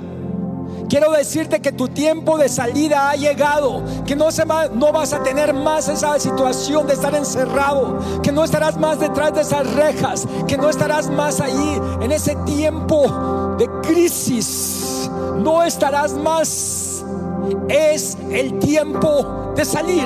Quiero 0.88 1.10
decirte 1.12 1.60
que 1.60 1.72
tu 1.72 1.88
tiempo 1.88 2.36
de 2.36 2.48
salida 2.48 3.10
ha 3.10 3.16
llegado, 3.16 3.82
que 4.06 4.14
no, 4.14 4.30
se 4.30 4.44
va, 4.44 4.68
no 4.68 4.92
vas 4.92 5.12
a 5.12 5.22
tener 5.22 5.54
más 5.54 5.88
esa 5.88 6.18
situación 6.20 6.86
de 6.86 6.92
estar 6.92 7.14
encerrado, 7.14 7.98
que 8.22 8.30
no 8.30 8.44
estarás 8.44 8.76
más 8.78 9.00
detrás 9.00 9.34
de 9.34 9.40
esas 9.40 9.72
rejas, 9.74 10.26
que 10.46 10.56
no 10.56 10.68
estarás 10.68 11.10
más 11.10 11.40
ahí 11.40 11.80
en 12.00 12.12
ese 12.12 12.36
tiempo 12.44 13.56
de 13.58 13.68
crisis, 13.82 14.83
no 15.36 15.62
estarás 15.62 16.14
más. 16.14 17.04
Es 17.68 18.16
el 18.30 18.58
tiempo 18.58 19.52
de 19.56 19.64
salir. 19.64 20.04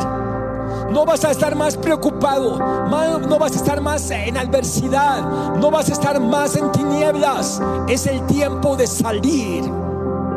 No 0.93 1.05
vas 1.05 1.25
a 1.25 1.31
estar 1.31 1.55
más 1.55 1.77
preocupado, 1.77 2.59
no 2.59 3.39
vas 3.39 3.53
a 3.53 3.57
estar 3.57 3.81
más 3.81 4.11
en 4.11 4.37
adversidad, 4.37 5.55
no 5.57 5.71
vas 5.71 5.91
a 5.91 5.93
estar 5.93 6.19
más 6.19 6.57
en 6.57 6.73
tinieblas. 6.73 7.61
Es 7.89 8.07
el 8.07 8.27
tiempo 8.27 8.75
de 8.75 8.87
salir, 8.87 9.65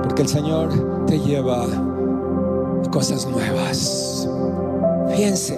porque 0.03 0.23
el 0.23 0.27
Señor 0.27 1.05
te 1.07 1.19
lleva 1.19 1.65
cosas 2.91 3.25
nuevas. 3.27 4.27
Fíjense, 5.09 5.57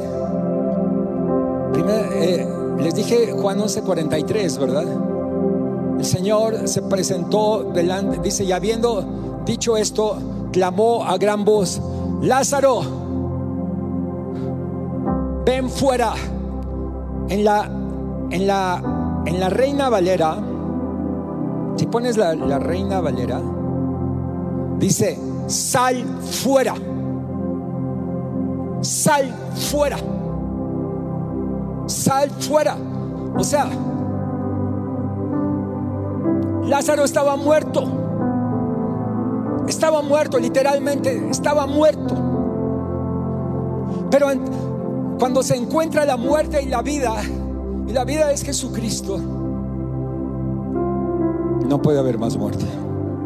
primero, 1.74 2.10
eh, 2.14 2.48
les 2.80 2.94
dije 2.94 3.32
Juan 3.32 3.60
11:43, 3.60 4.58
¿verdad? 4.60 4.86
El 6.04 6.10
Señor 6.10 6.68
se 6.68 6.82
presentó 6.82 7.72
delante, 7.74 8.20
dice, 8.22 8.44
y 8.44 8.52
habiendo 8.52 9.42
dicho 9.46 9.78
esto, 9.78 10.18
clamó 10.52 11.06
a 11.06 11.18
gran 11.18 11.46
voz, 11.46 11.82
Lázaro, 12.20 12.82
ven 15.46 15.70
fuera. 15.70 16.14
En 17.30 17.46
la, 17.46 17.72
en 18.32 18.46
la, 18.46 19.24
en 19.26 19.40
la 19.40 19.50
Reina 19.50 19.88
Valera, 19.88 20.44
si 21.78 21.86
pones 21.86 22.18
la, 22.18 22.36
la 22.36 22.60
Reina 22.60 23.00
Valera, 23.00 23.40
dice, 24.80 25.18
sal 25.48 26.04
fuera. 26.20 26.76
Sal 28.82 29.34
fuera. 29.56 29.98
Sal 31.88 32.30
fuera. 32.30 32.76
O 33.38 33.44
sea, 33.46 33.70
Lázaro 36.68 37.04
estaba 37.04 37.36
muerto. 37.36 37.84
Estaba 39.68 40.02
muerto, 40.02 40.40
literalmente, 40.40 41.30
estaba 41.30 41.66
muerto. 41.66 42.16
Pero 44.12 44.28
cuando 45.18 45.42
se 45.42 45.56
encuentra 45.56 46.06
la 46.06 46.18
muerte 46.18 46.62
y 46.62 46.68
la 46.68 46.82
vida, 46.82 47.14
y 47.88 47.94
la 47.94 48.04
vida 48.04 48.32
es 48.32 48.44
Jesucristo, 48.44 49.20
no 51.68 51.82
puede 51.82 52.00
haber 52.00 52.18
más 52.18 52.38
muerte. 52.38 52.66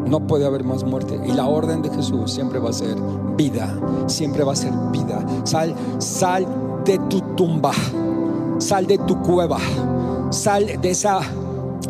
No 0.06 0.26
puede 0.26 0.46
haber 0.46 0.64
más 0.64 0.84
muerte. 0.84 1.20
Y 1.26 1.32
la 1.32 1.46
orden 1.46 1.82
de 1.82 1.90
Jesús 1.90 2.32
siempre 2.32 2.58
va 2.58 2.70
a 2.70 2.72
ser 2.72 2.96
vida. 3.36 3.78
Siempre 4.06 4.42
va 4.42 4.52
a 4.52 4.56
ser 4.56 4.72
vida. 4.90 5.22
Sal, 5.44 5.74
sal 5.98 6.46
de 6.84 6.98
tu 7.10 7.20
tumba. 7.36 7.72
Sal 8.58 8.86
de 8.86 8.96
tu 8.98 9.20
cueva. 9.20 9.58
Sal 10.30 10.80
de 10.80 10.90
esa, 10.90 11.20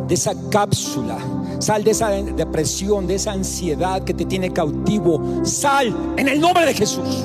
de 0.09 0.14
esa 0.14 0.32
cápsula. 0.51 1.16
Sal 1.59 1.82
de 1.82 1.90
esa 1.90 2.11
depresión, 2.11 3.06
de 3.06 3.16
esa 3.16 3.32
ansiedad 3.32 4.02
que 4.02 4.14
te 4.14 4.24
tiene 4.24 4.52
cautivo. 4.52 5.44
Sal 5.44 5.94
en 6.16 6.28
el 6.28 6.40
nombre 6.40 6.64
de 6.66 6.74
Jesús. 6.74 7.24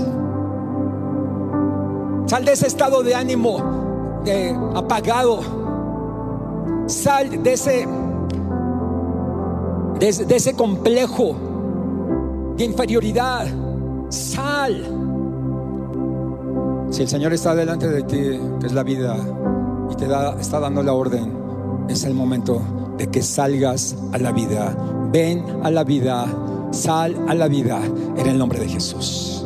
Sal 2.25 2.45
de 2.45 2.53
ese 2.53 2.67
estado 2.67 3.03
de 3.03 3.13
ánimo 3.13 3.57
apagado. 4.75 5.39
Sal 6.87 7.43
de 7.43 7.53
ese, 7.53 7.87
de, 9.99 10.35
ese 10.35 10.55
complejo 10.55 11.35
de 12.57 12.65
inferioridad. 12.65 13.45
Sal. 14.09 14.83
Si 16.89 17.01
el 17.03 17.07
Señor 17.07 17.33
está 17.33 17.53
delante 17.53 17.87
de 17.87 18.01
ti, 18.03 18.39
que 18.59 18.65
es 18.65 18.73
la 18.73 18.83
vida, 18.83 19.15
y 19.91 19.95
te 19.95 20.07
da, 20.07 20.35
está 20.39 20.59
dando 20.59 20.81
la 20.81 20.93
orden, 20.93 21.33
es 21.87 22.03
el 22.03 22.13
momento 22.13 22.61
de 22.97 23.07
que 23.07 23.21
salgas 23.21 23.95
a 24.11 24.17
la 24.17 24.31
vida. 24.31 24.75
Ven 25.11 25.43
a 25.63 25.71
la 25.71 25.83
vida, 25.83 26.25
sal 26.71 27.15
a 27.27 27.33
la 27.33 27.47
vida 27.47 27.79
en 28.17 28.27
el 28.27 28.37
nombre 28.37 28.59
de 28.59 28.67
Jesús. 28.67 29.45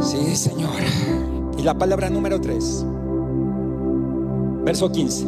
Sí, 0.00 0.36
Señor. 0.36 0.70
Y 1.58 1.62
la 1.62 1.74
palabra 1.74 2.08
número 2.08 2.40
3, 2.40 2.86
verso 4.64 4.90
15. 4.90 5.26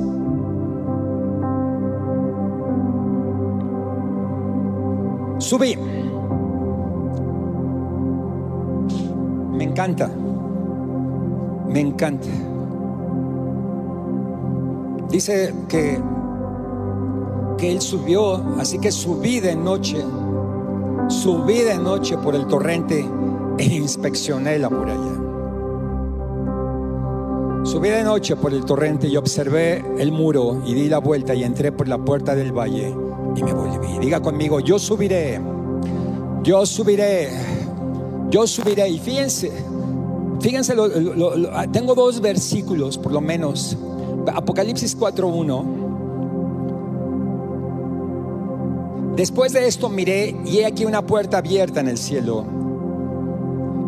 Subí. 5.38 5.76
Me 9.52 9.64
encanta. 9.64 10.10
Me 11.68 11.80
encanta. 11.80 12.28
Dice 15.10 15.52
que 15.68 16.00
que 17.62 17.70
él 17.70 17.80
subió, 17.80 18.42
así 18.58 18.80
que 18.80 18.90
subí 18.90 19.38
de 19.38 19.54
noche. 19.54 20.04
Subí 21.06 21.60
de 21.60 21.78
noche 21.78 22.18
por 22.18 22.34
el 22.34 22.48
torrente 22.48 23.08
e 23.56 23.64
inspeccioné 23.64 24.58
la 24.58 24.68
muralla. 24.68 25.14
Subí 27.62 27.88
de 27.88 28.02
noche 28.02 28.34
por 28.34 28.52
el 28.52 28.64
torrente 28.64 29.06
y 29.06 29.16
observé 29.16 29.84
el 29.96 30.10
muro 30.10 30.60
y 30.66 30.74
di 30.74 30.88
la 30.88 30.98
vuelta 30.98 31.36
y 31.36 31.44
entré 31.44 31.70
por 31.70 31.86
la 31.86 31.98
puerta 31.98 32.34
del 32.34 32.50
valle 32.50 32.96
y 33.36 33.42
me 33.44 33.52
volví. 33.52 33.96
Diga 34.00 34.18
conmigo, 34.18 34.58
yo 34.58 34.80
subiré, 34.80 35.40
yo 36.42 36.66
subiré, 36.66 37.28
yo 38.28 38.44
subiré. 38.44 38.88
Y 38.88 38.98
fíjense, 38.98 39.52
fíjense, 40.40 40.74
tengo 41.70 41.94
dos 41.94 42.20
versículos 42.20 42.98
por 42.98 43.12
lo 43.12 43.20
menos. 43.20 43.76
Apocalipsis 44.34 44.98
4.1. 44.98 45.81
Después 49.16 49.52
de 49.52 49.66
esto 49.66 49.88
miré 49.88 50.36
y 50.44 50.58
he 50.58 50.66
aquí 50.66 50.84
una 50.84 51.02
puerta 51.06 51.38
abierta 51.38 51.80
en 51.80 51.88
el 51.88 51.98
cielo 51.98 52.46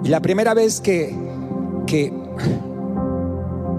y 0.04 0.08
la 0.08 0.20
primera 0.20 0.52
vez 0.52 0.82
que, 0.82 1.16
que, 1.86 2.12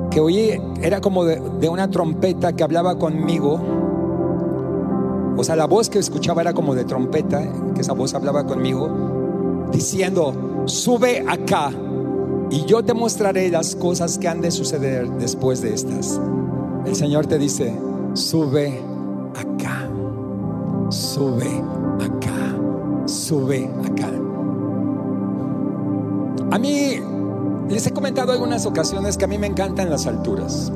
que 0.10 0.20
oí 0.20 0.60
era 0.82 1.00
como 1.00 1.24
de, 1.24 1.40
de 1.60 1.70
una 1.70 1.92
trompeta 1.92 2.54
que 2.54 2.64
hablaba 2.64 2.98
conmigo. 2.98 3.62
O 5.38 5.44
sea, 5.44 5.56
la 5.56 5.68
voz 5.68 5.90
que 5.90 6.00
escuchaba 6.00 6.42
era 6.42 6.54
como 6.54 6.74
de 6.74 6.84
trompeta, 6.84 7.48
que 7.76 7.82
esa 7.82 7.94
voz 7.94 8.16
hablaba 8.16 8.48
conmigo, 8.48 9.70
diciendo, 9.72 10.64
sube 10.66 11.24
acá 11.28 11.72
y 12.50 12.66
yo 12.66 12.84
te 12.84 12.96
mostraré 12.96 13.50
las 13.50 13.76
cosas 13.76 14.18
que 14.18 14.28
han 14.28 14.42
de 14.42 14.50
suceder 14.50 15.08
después 15.20 15.62
de 15.62 15.76
estas. 15.76 16.20
El 16.88 16.96
Señor 16.96 17.28
te 17.28 17.38
dice, 17.38 17.72
sube 18.14 18.82
sube 21.16 21.64
acá, 22.04 23.08
sube 23.08 23.70
acá. 23.86 24.10
A 26.52 26.60
mí 26.60 27.00
les 27.70 27.88
he 27.88 27.92
comentado 27.92 28.34
algunas 28.34 28.66
ocasiones 28.66 29.16
que 29.16 29.24
a 29.24 29.28
mí 29.28 29.38
me 29.38 29.48
encantan 29.48 29.90
las 29.90 30.08
alturas. 30.08 30.74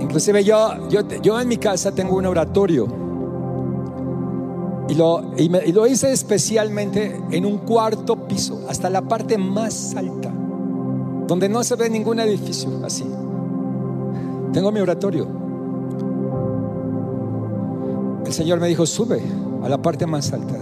Inclusive 0.00 0.44
yo, 0.44 0.88
yo, 0.88 1.38
en 1.38 1.46
mi 1.46 1.58
casa 1.58 1.92
tengo 1.92 2.16
un 2.16 2.24
oratorio. 2.24 2.88
Y 4.88 4.94
lo, 4.94 5.22
y 5.36 5.72
lo 5.72 5.86
hice 5.86 6.10
especialmente 6.10 7.20
en 7.30 7.44
un 7.44 7.58
cuarto 7.58 8.16
piso, 8.26 8.64
hasta 8.70 8.88
la 8.88 9.02
parte 9.02 9.36
más 9.36 9.94
alta, 9.94 10.32
donde 11.26 11.50
no 11.50 11.62
se 11.62 11.76
ve 11.76 11.90
ningún 11.90 12.18
edificio 12.20 12.70
así. 12.82 13.04
Tengo 14.54 14.72
mi 14.72 14.80
oratorio. 14.80 15.47
El 18.28 18.34
Señor 18.34 18.60
me 18.60 18.68
dijo, 18.68 18.84
sube 18.84 19.22
a 19.62 19.70
la 19.70 19.80
parte 19.80 20.04
más 20.04 20.34
alta. 20.34 20.54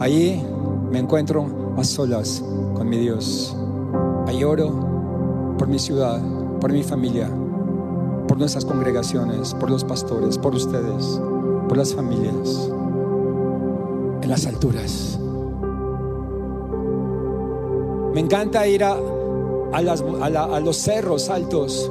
Ahí 0.00 0.44
me 0.90 0.98
encuentro 0.98 1.74
a 1.76 1.84
solas 1.84 2.42
con 2.74 2.88
mi 2.88 2.98
Dios. 2.98 3.56
Ahí 4.26 4.42
oro 4.42 5.54
por 5.56 5.68
mi 5.68 5.78
ciudad, 5.78 6.20
por 6.60 6.72
mi 6.72 6.82
familia, 6.82 7.30
por 8.26 8.38
nuestras 8.38 8.64
congregaciones, 8.64 9.54
por 9.54 9.70
los 9.70 9.84
pastores, 9.84 10.36
por 10.36 10.52
ustedes, 10.56 11.20
por 11.68 11.76
las 11.76 11.94
familias, 11.94 12.68
en 14.22 14.28
las 14.28 14.44
alturas. 14.46 15.16
Me 18.12 18.18
encanta 18.18 18.66
ir 18.66 18.82
a, 18.82 18.96
a, 19.72 20.60
los 20.60 20.76
cerros 20.76 21.30
altos. 21.30 21.88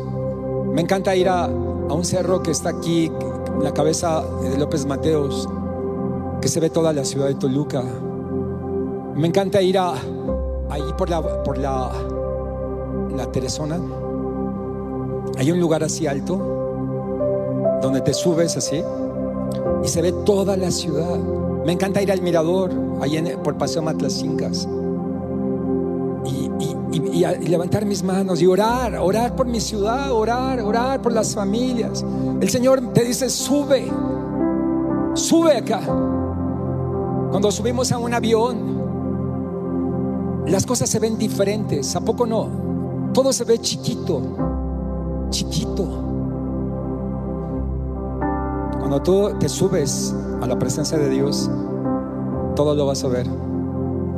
Me 0.73 0.81
encanta 0.81 1.15
ir 1.15 1.29
a, 1.29 1.47
un 1.47 2.03
cerro 2.03 2.43
que 2.43 2.51
está 2.51 2.71
aquí, 2.71 3.09
la 3.61 3.73
cabeza 3.73 4.23
de 4.41 4.57
López 4.57 4.85
Mateos, 4.85 5.47
que 6.41 6.47
se 6.47 6.59
ve 6.59 6.69
toda 6.69 6.93
la 6.93 7.03
ciudad 7.05 7.27
de 7.27 7.35
Toluca. 7.35 7.83
Me 9.15 9.27
encanta 9.27 9.61
ir 9.61 9.77
a, 9.77 9.93
ahí 10.69 10.93
por 10.97 11.09
la, 11.09 11.43
por 11.43 11.57
la, 11.57 11.91
la 13.15 13.31
Teresona. 13.31 13.79
Hay 15.37 15.51
un 15.51 15.59
lugar 15.59 15.83
así 15.83 16.07
alto, 16.07 17.79
donde 17.81 18.01
te 18.01 18.13
subes 18.13 18.57
así, 18.57 18.83
y 19.83 19.87
se 19.87 20.01
ve 20.01 20.11
toda 20.25 20.57
la 20.57 20.71
ciudad. 20.71 21.17
Me 21.65 21.73
encanta 21.73 22.01
ir 22.01 22.11
al 22.11 22.21
mirador, 22.21 22.71
ahí 23.01 23.17
en, 23.17 23.39
por 23.39 23.57
Paseo 23.57 23.81
Matlacincas 23.81 24.67
y, 26.91 26.99
levantar 27.47 27.85
mis 27.85 28.03
manos 28.03 28.41
y 28.41 28.47
orar, 28.47 28.95
orar 28.95 29.35
por 29.35 29.45
mi 29.45 29.59
ciudad, 29.59 30.11
orar, 30.11 30.59
orar 30.61 31.01
por 31.01 31.13
las 31.13 31.35
familias. 31.35 32.03
El 32.41 32.49
Señor 32.49 32.93
te 32.93 33.03
dice, 33.03 33.29
sube, 33.29 33.91
sube 35.13 35.57
acá. 35.57 35.81
Cuando 37.29 37.51
subimos 37.51 37.91
a 37.91 37.99
un 37.99 38.13
avión, 38.13 38.79
las 40.47 40.65
cosas 40.65 40.89
se 40.89 40.99
ven 40.99 41.17
diferentes, 41.17 41.95
¿a 41.95 42.01
poco 42.01 42.25
no? 42.25 42.49
Todo 43.13 43.31
se 43.33 43.43
ve 43.43 43.59
chiquito, 43.59 44.21
chiquito. 45.29 45.85
Cuando 48.79 49.01
tú 49.03 49.31
te 49.39 49.47
subes 49.47 50.15
a 50.41 50.47
la 50.47 50.57
presencia 50.57 50.97
de 50.97 51.09
Dios, 51.09 51.51
todo 52.55 52.73
lo 52.73 52.87
vas 52.87 53.03
a 53.03 53.07
ver 53.09 53.27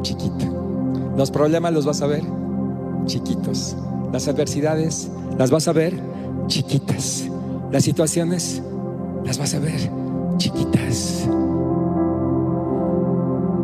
chiquito. 0.02 0.46
Los 1.18 1.32
problemas 1.32 1.74
los 1.74 1.86
vas 1.86 2.02
a 2.02 2.08
ver 2.08 2.41
chiquitos. 3.06 3.76
Las 4.12 4.28
adversidades 4.28 5.10
las 5.38 5.52
vas 5.52 5.68
a 5.68 5.74
ver 5.74 6.00
chiquitas. 6.48 7.26
Las 7.72 7.84
situaciones 7.84 8.62
las 9.24 9.38
vas 9.38 9.54
a 9.54 9.60
ver 9.60 9.90
chiquitas. 10.38 11.28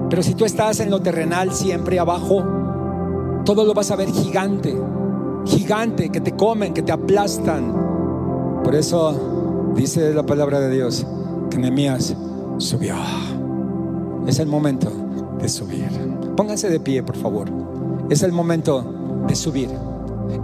Pero 0.09 0.23
si 0.23 0.35
tú 0.35 0.45
estás 0.45 0.79
en 0.79 0.89
lo 0.89 1.01
terrenal 1.01 1.51
siempre 1.51 1.99
abajo, 1.99 2.43
todo 3.43 3.65
lo 3.65 3.73
vas 3.73 3.91
a 3.91 3.95
ver 3.95 4.09
gigante, 4.09 4.75
gigante, 5.45 6.09
que 6.09 6.21
te 6.21 6.33
comen, 6.33 6.73
que 6.73 6.81
te 6.81 6.91
aplastan. 6.91 7.73
Por 8.63 8.73
eso 8.75 9.73
dice 9.75 10.13
la 10.13 10.25
palabra 10.25 10.59
de 10.59 10.69
Dios 10.69 11.05
que 11.49 11.57
Nehemías 11.57 12.15
subió. 12.57 12.95
Es 14.27 14.39
el 14.39 14.47
momento 14.47 14.91
de 15.39 15.49
subir. 15.49 15.89
Pónganse 16.35 16.69
de 16.69 16.79
pie, 16.79 17.03
por 17.03 17.17
favor. 17.17 17.49
Es 18.09 18.23
el 18.23 18.31
momento 18.31 18.96
de 19.27 19.35
subir. 19.35 19.69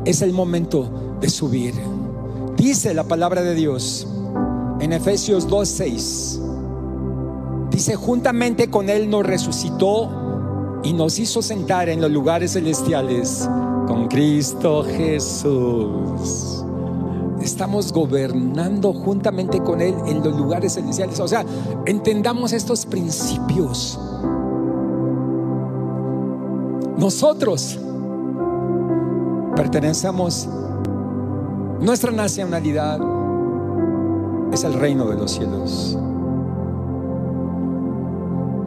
Es 0.05 0.21
el 0.21 0.33
momento 0.33 1.17
de 1.19 1.29
subir. 1.29 1.73
Dice 2.57 2.93
la 2.93 3.03
palabra 3.03 3.41
de 3.41 3.55
Dios 3.55 4.07
en 4.79 4.93
Efesios 4.93 5.47
2:6. 5.47 6.39
Dice, 7.71 7.95
juntamente 7.95 8.69
con 8.69 8.89
Él 8.89 9.09
nos 9.09 9.25
resucitó 9.25 10.79
y 10.83 10.93
nos 10.93 11.17
hizo 11.17 11.41
sentar 11.41 11.89
en 11.89 12.01
los 12.01 12.11
lugares 12.11 12.53
celestiales 12.53 13.49
con 13.87 14.07
Cristo 14.07 14.83
Jesús. 14.83 16.63
Estamos 17.41 17.91
gobernando 17.91 18.93
juntamente 18.93 19.59
con 19.61 19.81
Él 19.81 19.95
en 20.05 20.23
los 20.23 20.37
lugares 20.37 20.75
celestiales. 20.75 21.19
O 21.19 21.27
sea, 21.27 21.43
entendamos 21.85 22.53
estos 22.53 22.85
principios. 22.85 23.99
Nosotros 26.97 27.79
pertenecemos, 29.55 30.47
nuestra 31.79 32.11
nacionalidad 32.11 32.99
es 34.51 34.63
el 34.63 34.73
reino 34.73 35.05
de 35.05 35.15
los 35.15 35.31
cielos. 35.31 35.97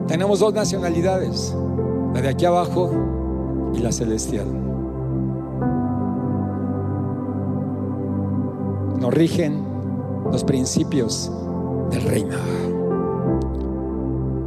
Tenemos 0.07 0.41
dos 0.41 0.55
nacionalidades, 0.55 1.55
la 2.15 2.21
de 2.21 2.29
aquí 2.29 2.45
abajo 2.45 2.91
y 3.75 3.79
la 3.79 3.91
celestial. 3.91 4.47
Nos 9.01 9.13
rigen 9.13 9.63
los 10.31 10.45
principios 10.45 11.31
del 11.91 12.03
reino. 12.03 12.37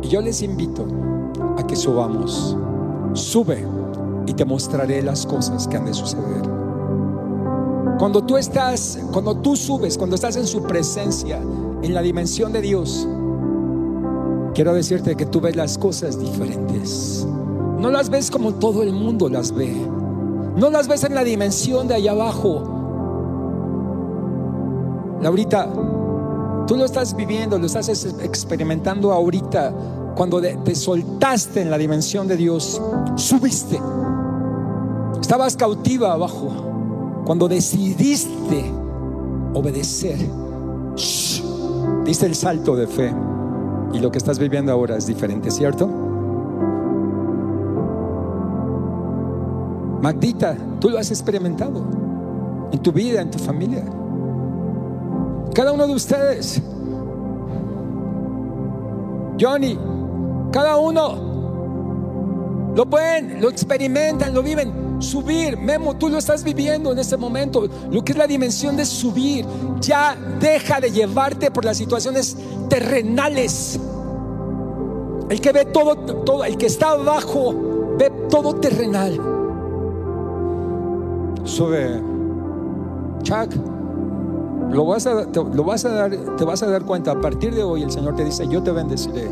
Y 0.01 0.07
yo 0.07 0.21
les 0.21 0.41
invito 0.41 0.85
a 1.57 1.65
que 1.65 1.75
subamos. 1.75 2.57
Sube 3.13 3.65
y 4.29 4.33
te 4.35 4.45
mostraré 4.45 5.01
las 5.01 5.25
cosas 5.25 5.67
que 5.67 5.75
han 5.75 5.85
de 5.85 5.93
suceder. 5.95 6.43
Cuando 7.97 8.23
tú 8.23 8.37
estás, 8.37 8.99
cuando 9.11 9.35
tú 9.37 9.55
subes, 9.55 9.97
cuando 9.97 10.15
estás 10.15 10.35
en 10.35 10.45
su 10.45 10.61
presencia, 10.61 11.41
en 11.81 11.93
la 11.95 12.03
dimensión 12.03 12.53
de 12.53 12.61
Dios, 12.61 13.07
quiero 14.53 14.75
decirte 14.75 15.15
que 15.15 15.25
tú 15.25 15.41
ves 15.41 15.55
las 15.55 15.79
cosas 15.79 16.19
diferentes. 16.19 17.25
No 17.79 17.89
las 17.89 18.11
ves 18.11 18.29
como 18.29 18.53
todo 18.53 18.83
el 18.83 18.93
mundo 18.93 19.29
las 19.29 19.51
ve. 19.51 19.75
No 20.55 20.69
las 20.69 20.87
ves 20.87 21.03
en 21.05 21.15
la 21.15 21.23
dimensión 21.23 21.87
de 21.87 21.95
allá 21.95 22.11
abajo. 22.11 22.77
Laurita, 25.23 25.67
tú 26.67 26.77
lo 26.77 26.85
estás 26.85 27.15
viviendo, 27.15 27.57
lo 27.57 27.65
estás 27.65 27.89
experimentando 28.21 29.11
ahorita. 29.11 29.73
Cuando 30.15 30.39
te 30.39 30.75
soltaste 30.75 31.61
en 31.61 31.71
la 31.71 31.79
dimensión 31.79 32.27
de 32.27 32.37
Dios, 32.37 32.79
subiste. 33.15 33.79
Estabas 35.29 35.55
cautiva 35.55 36.11
abajo. 36.11 36.49
Cuando 37.23 37.47
decidiste 37.47 38.65
obedecer, 39.53 40.17
diste 42.03 42.25
el 42.25 42.33
salto 42.33 42.75
de 42.75 42.87
fe. 42.87 43.13
Y 43.93 43.99
lo 43.99 44.09
que 44.09 44.17
estás 44.17 44.39
viviendo 44.39 44.71
ahora 44.71 44.97
es 44.97 45.05
diferente, 45.05 45.51
¿cierto? 45.51 45.87
Magdita, 50.01 50.57
tú 50.79 50.89
lo 50.89 50.97
has 50.97 51.11
experimentado 51.11 51.83
en 52.71 52.79
tu 52.79 52.91
vida, 52.91 53.21
en 53.21 53.29
tu 53.29 53.37
familia. 53.37 53.85
Cada 55.53 55.73
uno 55.73 55.85
de 55.85 55.93
ustedes. 55.93 56.59
Johnny, 59.39 59.77
cada 60.51 60.77
uno 60.77 62.73
lo 62.75 62.89
pueden, 62.89 63.39
lo 63.39 63.51
experimentan, 63.51 64.33
lo 64.33 64.41
viven 64.41 64.88
subir. 64.99 65.57
Memo, 65.57 65.95
tú 65.95 66.09
lo 66.09 66.17
estás 66.17 66.43
viviendo 66.43 66.91
en 66.91 66.99
este 66.99 67.17
momento. 67.17 67.67
Lo 67.89 68.03
que 68.03 68.11
es 68.11 68.17
la 68.17 68.27
dimensión 68.27 68.77
de 68.77 68.85
subir. 68.85 69.45
Ya 69.81 70.15
deja 70.39 70.79
de 70.79 70.91
llevarte 70.91 71.51
por 71.51 71.65
las 71.65 71.77
situaciones 71.77 72.37
terrenales. 72.69 73.79
El 75.29 75.41
que 75.41 75.51
ve 75.51 75.65
todo, 75.65 75.95
todo 75.95 76.43
el 76.43 76.57
que 76.57 76.65
está 76.65 76.91
abajo, 76.91 77.95
ve 77.97 78.11
todo 78.29 78.55
terrenal. 78.55 79.19
Sube. 81.43 82.01
Chuck, 83.23 83.53
lo 84.71 84.85
vas 84.85 85.05
a, 85.07 85.25
lo 85.25 85.63
vas 85.63 85.85
a 85.85 85.89
dar, 85.89 86.11
te 86.37 86.45
vas 86.45 86.63
a 86.63 86.67
dar 86.67 86.83
cuenta. 86.83 87.11
A 87.11 87.21
partir 87.21 87.53
de 87.53 87.63
hoy 87.63 87.83
el 87.83 87.91
Señor 87.91 88.15
te 88.15 88.23
dice, 88.23 88.47
yo 88.47 88.63
te 88.63 88.71
bendeciré. 88.71 89.29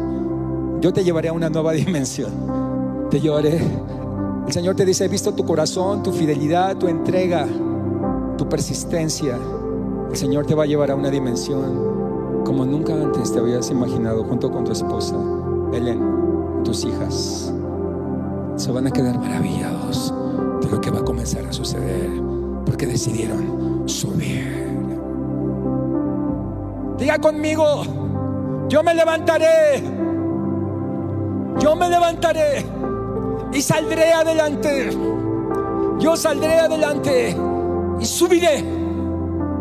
Yo 0.82 0.94
te 0.94 1.04
llevaré 1.04 1.30
a 1.30 1.34
una 1.34 1.50
nueva 1.50 1.72
dimensión. 1.74 2.32
Te 3.10 3.20
llevaré 3.20 3.60
el 4.48 4.54
Señor 4.54 4.76
te 4.76 4.86
dice, 4.86 5.04
he 5.04 5.10
visto 5.10 5.34
tu 5.34 5.46
corazón, 5.46 6.02
tu 6.02 6.14
fidelidad, 6.14 6.78
tu 6.78 6.88
entrega, 6.88 7.46
tu 8.38 8.48
persistencia. 8.48 9.38
El 10.10 10.16
Señor 10.16 10.46
te 10.46 10.56
va 10.56 10.64
a 10.64 10.66
llevar 10.66 10.90
a 10.90 10.96
una 10.96 11.10
dimensión 11.10 12.44
como 12.46 12.66
nunca 12.66 12.94
antes 12.94 13.34
te 13.34 13.40
habías 13.40 13.70
imaginado 13.72 14.24
junto 14.24 14.50
con 14.50 14.64
tu 14.64 14.72
esposa, 14.72 15.18
Helen, 15.74 16.64
tus 16.64 16.86
hijas. 16.86 17.54
Se 18.56 18.72
van 18.72 18.88
a 18.88 18.92
quedar 18.92 19.20
maravillados 19.20 20.14
de 20.62 20.70
lo 20.70 20.80
que 20.80 20.92
va 20.92 21.00
a 21.00 21.04
comenzar 21.04 21.46
a 21.46 21.52
suceder 21.52 22.10
porque 22.66 22.88
decidieron 22.88 23.84
subir. 23.86 24.48
Diga 26.98 27.20
conmigo, 27.20 27.84
yo 28.70 28.82
me 28.82 28.94
levantaré, 28.94 29.84
yo 31.60 31.76
me 31.76 31.90
levantaré 31.90 32.87
y 33.58 33.62
saldré 33.62 34.14
adelante. 34.14 34.90
Yo 36.00 36.16
saldré 36.16 36.60
adelante 36.60 37.36
y 38.00 38.06
subiré, 38.06 38.64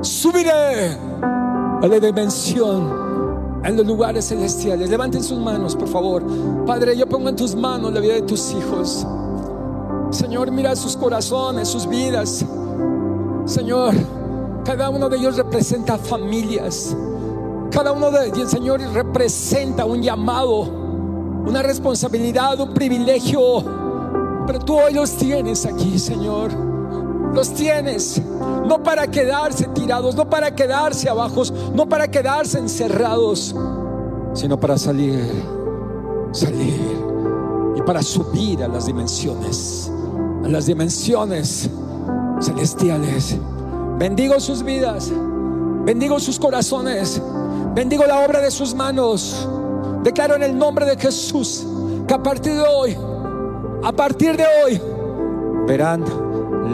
subiré 0.02 0.90
a 1.22 1.86
la 1.86 1.98
dimensión, 1.98 3.06
en 3.64 3.74
los 3.74 3.86
lugares 3.86 4.28
celestiales. 4.28 4.90
Levanten 4.90 5.22
sus 5.22 5.38
manos, 5.38 5.74
por 5.74 5.88
favor. 5.88 6.22
Padre, 6.66 6.94
yo 6.94 7.08
pongo 7.08 7.30
en 7.30 7.36
tus 7.36 7.56
manos 7.56 7.90
la 7.92 8.00
vida 8.00 8.14
de 8.14 8.22
tus 8.22 8.52
hijos. 8.52 9.06
Señor, 10.10 10.50
mira 10.52 10.76
sus 10.76 10.94
corazones, 10.94 11.66
sus 11.66 11.88
vidas. 11.88 12.44
Señor, 13.46 13.94
cada 14.62 14.90
uno 14.90 15.08
de 15.08 15.16
ellos 15.16 15.38
representa 15.38 15.96
familias. 15.96 16.94
Cada 17.70 17.92
uno 17.92 18.10
de 18.10 18.28
ellos, 18.28 18.50
Señor, 18.50 18.80
representa 18.92 19.86
un 19.86 20.02
llamado 20.02 20.84
una 21.46 21.62
responsabilidad, 21.62 22.60
un 22.60 22.74
privilegio. 22.74 23.85
Pero 24.46 24.58
tú 24.60 24.78
hoy 24.78 24.94
los 24.94 25.16
tienes 25.16 25.66
aquí, 25.66 25.98
Señor. 25.98 26.52
Los 27.34 27.52
tienes 27.52 28.22
no 28.66 28.82
para 28.82 29.06
quedarse 29.06 29.66
tirados, 29.68 30.14
no 30.14 30.28
para 30.28 30.54
quedarse 30.54 31.08
abajos, 31.08 31.52
no 31.74 31.88
para 31.88 32.08
quedarse 32.08 32.58
encerrados, 32.58 33.54
sino 34.34 34.58
para 34.58 34.76
salir, 34.76 35.22
salir 36.32 36.80
y 37.76 37.82
para 37.82 38.02
subir 38.02 38.62
a 38.62 38.68
las 38.68 38.86
dimensiones, 38.86 39.90
a 40.44 40.48
las 40.48 40.66
dimensiones 40.66 41.70
celestiales. 42.40 43.36
Bendigo 43.98 44.40
sus 44.40 44.62
vidas, 44.62 45.10
bendigo 45.84 46.18
sus 46.18 46.38
corazones, 46.38 47.20
bendigo 47.74 48.04
la 48.04 48.24
obra 48.26 48.40
de 48.40 48.50
sus 48.50 48.74
manos. 48.74 49.48
Declaro 50.02 50.36
en 50.36 50.42
el 50.42 50.56
nombre 50.56 50.86
de 50.86 50.96
Jesús 50.96 51.66
que 52.06 52.14
a 52.14 52.22
partir 52.22 52.54
de 52.54 52.62
hoy, 52.62 52.96
a 53.86 53.92
partir 53.92 54.36
de 54.36 54.42
hoy, 54.64 54.80
verán 55.68 56.04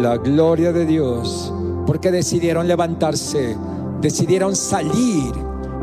la 0.00 0.16
gloria 0.16 0.72
de 0.72 0.86
Dios, 0.86 1.52
porque 1.86 2.10
decidieron 2.10 2.66
levantarse, 2.66 3.54
decidieron 4.00 4.56
salir 4.56 5.30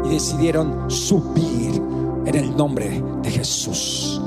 y 0.06 0.10
decidieron 0.10 0.90
subir 0.90 1.80
en 2.26 2.34
el 2.34 2.58
nombre 2.58 3.04
de 3.22 3.30
Jesús. 3.30 4.20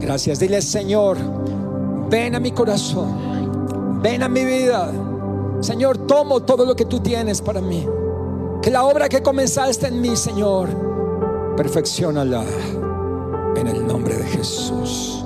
Gracias, 0.00 0.38
dile 0.38 0.62
Señor, 0.62 1.18
ven 2.08 2.34
a 2.34 2.40
mi 2.40 2.52
corazón, 2.52 4.00
ven 4.02 4.22
a 4.22 4.28
mi 4.30 4.42
vida. 4.46 4.90
Señor, 5.60 6.06
tomo 6.06 6.40
todo 6.40 6.64
lo 6.64 6.74
que 6.74 6.86
tú 6.86 7.00
tienes 7.00 7.42
para 7.42 7.60
mí. 7.60 7.86
Que 8.62 8.70
la 8.70 8.84
obra 8.84 9.10
que 9.10 9.22
comenzaste 9.22 9.88
en 9.88 10.00
mí, 10.00 10.16
Señor, 10.16 10.70
perfeccionala 11.54 12.42
en 13.56 13.66
el 13.66 13.86
nombre 13.86 14.16
de 14.16 14.24
Jesús. 14.24 15.25